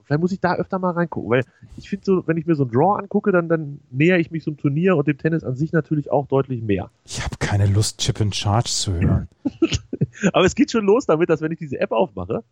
Vielleicht 0.05 0.21
muss 0.21 0.33
ich 0.33 0.41
da 0.41 0.55
öfter 0.55 0.79
mal 0.79 0.91
reingucken, 0.93 1.31
weil 1.31 1.45
ich 1.77 1.89
finde 1.89 2.05
so, 2.05 2.27
wenn 2.27 2.37
ich 2.37 2.47
mir 2.47 2.55
so 2.55 2.65
ein 2.65 2.71
Draw 2.71 2.99
angucke, 2.99 3.31
dann, 3.33 3.49
dann 3.49 3.81
näher 3.91 4.19
ich 4.19 4.31
mich 4.31 4.43
so 4.45 4.51
einem 4.51 4.57
Turnier 4.59 4.97
und 4.97 5.07
dem 5.07 5.17
Tennis 5.19 5.45
an 5.45 5.55
sich 5.55 5.73
natürlich 5.73 6.11
auch 6.11 6.27
deutlich 6.27 6.63
mehr. 6.63 6.91
Ich 7.05 7.23
habe 7.23 7.37
keine 7.39 7.67
Lust, 7.67 7.99
Chip 7.99 8.21
and 8.21 8.35
Charge 8.35 8.69
zu 8.71 8.93
hören. 8.95 9.29
Aber 10.33 10.45
es 10.45 10.55
geht 10.55 10.71
schon 10.71 10.85
los 10.85 11.07
damit, 11.07 11.29
dass 11.31 11.41
wenn 11.41 11.53
ich 11.53 11.59
diese 11.59 11.79
App 11.81 11.93
aufmache, 11.93 12.43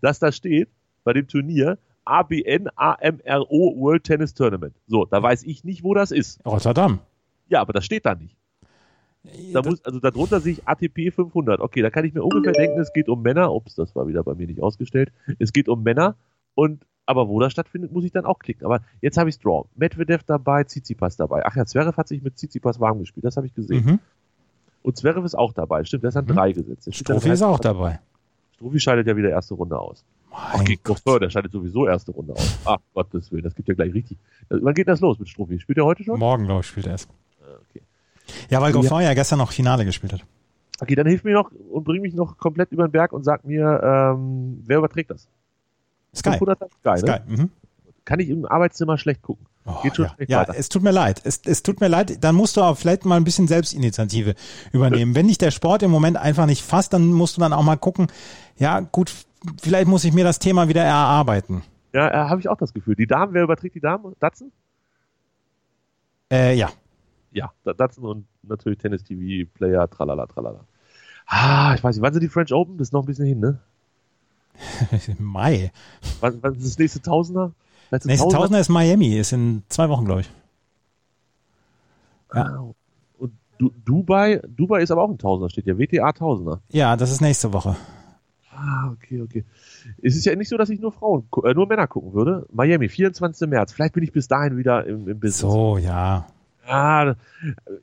dass 0.00 0.18
da 0.18 0.32
steht 0.32 0.68
bei 1.04 1.12
dem 1.12 1.26
Turnier 1.28 1.78
ABN 2.04 2.68
AMRO 2.76 3.74
World 3.76 4.04
Tennis 4.04 4.34
Tournament. 4.34 4.74
So, 4.86 5.04
da 5.06 5.22
weiß 5.22 5.42
ich 5.44 5.64
nicht, 5.64 5.82
wo 5.82 5.94
das 5.94 6.10
ist. 6.12 6.44
Rotterdam. 6.46 7.00
Ja, 7.48 7.60
aber 7.60 7.72
das 7.72 7.84
steht 7.84 8.06
da 8.06 8.14
nicht. 8.14 8.36
Da 9.52 9.60
muss, 9.62 9.84
also 9.84 9.98
darunter 9.98 10.40
sehe 10.40 10.52
ich 10.52 10.68
ATP 10.68 11.10
500. 11.12 11.60
Okay, 11.60 11.82
da 11.82 11.90
kann 11.90 12.04
ich 12.04 12.14
mir 12.14 12.22
ungefähr 12.22 12.52
denken, 12.52 12.78
es 12.80 12.92
geht 12.92 13.08
um 13.08 13.22
Männer. 13.22 13.52
Ups, 13.52 13.74
das 13.74 13.96
war 13.96 14.06
wieder 14.06 14.22
bei 14.22 14.34
mir 14.34 14.46
nicht 14.46 14.62
ausgestellt. 14.62 15.10
Es 15.40 15.52
geht 15.52 15.68
um 15.68 15.82
Männer 15.82 16.14
und 16.54 16.86
aber 17.06 17.28
wo 17.28 17.38
das 17.40 17.52
stattfindet, 17.52 17.92
muss 17.92 18.04
ich 18.04 18.10
dann 18.12 18.24
auch 18.24 18.38
klicken. 18.40 18.64
Aber 18.66 18.80
jetzt 19.00 19.16
habe 19.16 19.28
ich 19.28 19.38
Draw. 19.38 19.66
Medvedev 19.76 20.22
dabei, 20.24 20.64
Tsitsipas 20.64 21.16
dabei. 21.16 21.44
Ach 21.44 21.54
ja, 21.56 21.64
Zverev 21.64 21.96
hat 21.96 22.08
sich 22.08 22.22
mit 22.22 22.36
Tsitsipas 22.36 22.80
warm 22.80 22.98
gespielt. 22.98 23.24
Das 23.24 23.36
habe 23.36 23.46
ich 23.46 23.54
gesehen. 23.54 23.84
Mhm. 23.84 23.98
Und 24.82 24.96
Zverev 24.96 25.24
ist 25.24 25.36
auch 25.36 25.52
dabei. 25.52 25.84
Stimmt, 25.84 26.04
ist 26.04 26.16
an 26.16 26.24
Mhm. 26.24 26.28
drei 26.34 26.52
gesetzt. 26.52 26.92
Strophi 26.94 27.30
ist 27.30 27.42
auch 27.42 27.60
dabei. 27.60 28.00
Strophi 28.56 28.80
scheidet 28.80 29.06
ja 29.06 29.16
wieder 29.16 29.30
erste 29.30 29.54
Runde 29.54 29.78
aus. 29.78 30.04
Ach, 30.30 30.56
Mein 30.56 30.64
gegen 30.66 30.80
Gott. 30.82 31.02
Gott. 31.04 31.22
der 31.22 31.30
scheidet 31.30 31.52
sowieso 31.52 31.86
erste 31.86 32.10
Runde 32.12 32.34
aus. 32.34 32.58
Ach, 32.64 32.78
Gottes 32.94 33.30
Willen, 33.32 33.42
das 33.44 33.54
gibt 33.54 33.68
ja 33.68 33.74
gleich 33.74 33.92
richtig. 33.94 34.18
Wann 34.48 34.74
geht 34.74 34.88
das 34.88 35.00
los 35.00 35.18
mit 35.18 35.28
Strophi? 35.28 35.58
Spielt 35.60 35.78
er 35.78 35.84
heute 35.84 36.02
schon? 36.04 36.18
Morgen, 36.18 36.44
glaube 36.44 36.60
ich, 36.60 36.66
spielt 36.66 36.86
er 36.86 36.94
es. 36.94 37.08
okay. 37.70 37.82
Ja, 38.50 38.60
weil 38.60 38.72
Goffin 38.72 39.00
ja 39.00 39.14
gestern 39.14 39.38
noch 39.38 39.52
Finale 39.52 39.84
gespielt 39.84 40.12
hat. 40.12 40.24
Okay, 40.80 40.94
dann 40.94 41.06
hilf 41.06 41.24
mir 41.24 41.32
noch 41.34 41.50
und 41.70 41.84
bring 41.84 42.02
mich 42.02 42.12
noch 42.14 42.36
komplett 42.36 42.70
über 42.70 42.86
den 42.86 42.92
Berg 42.92 43.12
und 43.12 43.24
sag 43.24 43.44
mir, 43.44 43.80
ähm, 43.82 44.62
wer 44.66 44.78
überträgt 44.78 45.10
das? 45.10 45.26
Sky. 46.14 46.30
500 46.32 46.58
Sky, 46.58 46.98
Sky. 46.98 47.06
ne? 47.06 47.22
Mhm. 47.26 47.50
Kann 48.06 48.20
ich 48.20 48.30
im 48.30 48.46
Arbeitszimmer 48.46 48.96
schlecht 48.96 49.20
gucken. 49.20 49.44
Oh, 49.66 49.82
Geht 49.82 49.96
schon 49.96 50.06
ja, 50.06 50.14
schlecht 50.14 50.30
ja 50.30 50.38
weiter. 50.40 50.54
es 50.56 50.68
tut 50.70 50.82
mir 50.82 50.92
leid. 50.92 51.20
Es, 51.24 51.40
es 51.44 51.62
tut 51.62 51.80
mir 51.80 51.88
leid. 51.88 52.24
Dann 52.24 52.34
musst 52.34 52.56
du 52.56 52.62
auch 52.62 52.78
vielleicht 52.78 53.04
mal 53.04 53.16
ein 53.16 53.24
bisschen 53.24 53.48
Selbstinitiative 53.48 54.34
übernehmen. 54.72 55.14
Wenn 55.14 55.26
dich 55.28 55.38
der 55.38 55.50
Sport 55.50 55.82
im 55.82 55.90
Moment 55.90 56.16
einfach 56.16 56.46
nicht 56.46 56.62
fasst, 56.62 56.92
dann 56.94 57.12
musst 57.12 57.36
du 57.36 57.40
dann 57.42 57.52
auch 57.52 57.62
mal 57.64 57.76
gucken, 57.76 58.06
ja 58.56 58.80
gut, 58.80 59.12
vielleicht 59.60 59.88
muss 59.88 60.04
ich 60.04 60.12
mir 60.14 60.24
das 60.24 60.38
Thema 60.38 60.68
wieder 60.68 60.82
erarbeiten. 60.84 61.62
Ja, 61.92 62.08
äh, 62.08 62.28
habe 62.28 62.40
ich 62.40 62.48
auch 62.48 62.56
das 62.58 62.72
Gefühl. 62.72 62.94
Die 62.94 63.06
Damen, 63.06 63.34
wer 63.34 63.42
überträgt 63.42 63.74
die 63.74 63.80
Damen? 63.80 64.14
Datsen? 64.20 64.52
Äh, 66.30 66.54
ja. 66.56 66.70
Ja, 67.32 67.52
Da- 67.64 67.72
Datsen 67.74 68.04
und 68.04 68.26
natürlich 68.42 68.78
Tennis 68.78 69.02
TV, 69.04 69.48
Player, 69.54 69.88
tralala, 69.90 70.26
tralala. 70.26 70.60
Ah, 71.26 71.74
ich 71.74 71.82
weiß 71.82 71.96
nicht, 71.96 72.02
wann 72.02 72.12
sind 72.12 72.22
die 72.22 72.28
French 72.28 72.52
Open? 72.52 72.78
Das 72.78 72.88
ist 72.88 72.92
noch 72.92 73.02
ein 73.02 73.06
bisschen 73.06 73.26
hin, 73.26 73.40
ne? 73.40 73.58
Mai. 75.18 75.72
Wann, 76.20 76.38
wann 76.42 76.54
ist 76.54 76.64
das 76.64 76.78
nächste 76.78 77.02
Tausender? 77.02 77.52
Nächste 77.90 78.28
Tausender 78.28 78.60
ist 78.60 78.68
Miami, 78.68 79.16
ist 79.16 79.32
in 79.32 79.62
zwei 79.68 79.88
Wochen, 79.88 80.04
glaube 80.04 80.22
ich. 80.22 80.30
Ja. 82.34 82.42
Ah, 82.42 82.72
Und 83.18 83.32
Du, 83.58 83.70
Dubai, 83.84 84.42
Dubai 84.48 84.82
ist 84.82 84.90
aber 84.90 85.02
auch 85.02 85.10
ein 85.10 85.18
Tausender, 85.18 85.48
steht 85.50 85.66
ja 85.66 85.78
WTA 85.78 86.12
Tausender. 86.12 86.60
Ja, 86.68 86.96
das 86.96 87.10
ist 87.10 87.20
nächste 87.20 87.52
Woche. 87.52 87.76
Ah, 88.50 88.90
okay, 88.90 89.20
okay. 89.20 89.44
Es 90.02 90.16
ist 90.16 90.24
ja 90.24 90.34
nicht 90.34 90.48
so, 90.48 90.56
dass 90.56 90.70
ich 90.70 90.80
nur 90.80 90.90
Frauen, 90.92 91.28
äh, 91.44 91.52
nur 91.54 91.66
Männer 91.66 91.86
gucken 91.86 92.14
würde. 92.14 92.46
Miami, 92.52 92.88
24. 92.88 93.48
März. 93.48 93.72
Vielleicht 93.72 93.92
bin 93.92 94.02
ich 94.02 94.12
bis 94.12 94.28
dahin 94.28 94.56
wieder 94.56 94.86
im, 94.86 95.08
im 95.08 95.20
Business. 95.20 95.38
So, 95.40 95.76
ja. 95.78 96.26
Ah, 96.66 97.14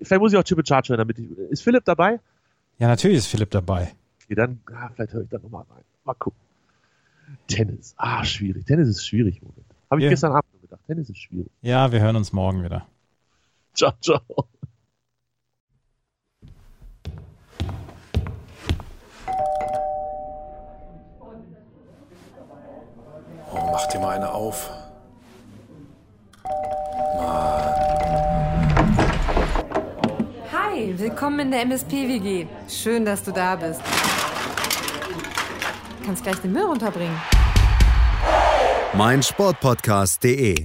vielleicht 0.01 0.19
muss 0.19 0.33
ich 0.33 0.39
auch 0.39 0.43
Chip 0.43 0.67
Charge 0.67 0.89
hören, 0.89 0.97
damit 0.97 1.19
ich. 1.19 1.29
Ist 1.49 1.63
Philipp 1.63 1.85
dabei? 1.85 2.19
Ja, 2.79 2.87
natürlich 2.87 3.19
ist 3.19 3.27
Philipp 3.27 3.51
dabei. 3.51 3.91
Okay, 4.25 4.35
dann, 4.35 4.59
ah, 4.73 4.89
vielleicht 4.93 5.13
höre 5.13 5.21
ich 5.21 5.29
da 5.29 5.37
nochmal 5.37 5.63
rein. 5.69 5.83
Mal 6.05 6.15
gucken. 6.15 6.39
Tennis. 7.47 7.93
Ah, 7.97 8.23
schwierig. 8.25 8.65
Tennis 8.65 8.89
ist 8.89 9.05
schwierig 9.07 9.41
im 9.41 9.47
Moment. 9.47 9.72
Habe 9.89 10.01
ich 10.01 10.05
Ja. 10.05 10.09
gestern 10.09 10.31
Abend 10.33 10.61
gedacht. 10.61 10.81
Tennis 10.87 11.09
ist 11.09 11.17
schwierig. 11.19 11.51
Ja, 11.61 11.91
wir 11.91 11.99
hören 11.99 12.15
uns 12.15 12.33
morgen 12.33 12.63
wieder. 12.63 12.87
Ciao, 13.73 13.91
ciao. 14.01 14.21
Oh, 23.51 23.69
mach 23.71 23.85
dir 23.87 23.99
mal 23.99 24.15
eine 24.15 24.31
auf. 24.31 24.69
Hi, 30.51 30.93
willkommen 30.97 31.39
in 31.41 31.51
der 31.51 31.61
MSP-WG. 31.61 32.47
Schön, 32.67 33.05
dass 33.05 33.23
du 33.23 33.31
da 33.31 33.55
bist. 33.55 33.81
Kannst 36.05 36.23
gleich 36.23 36.37
den 36.39 36.51
Müll 36.51 36.63
runterbringen. 36.63 37.15
meinsportpodcast.de 38.97 40.55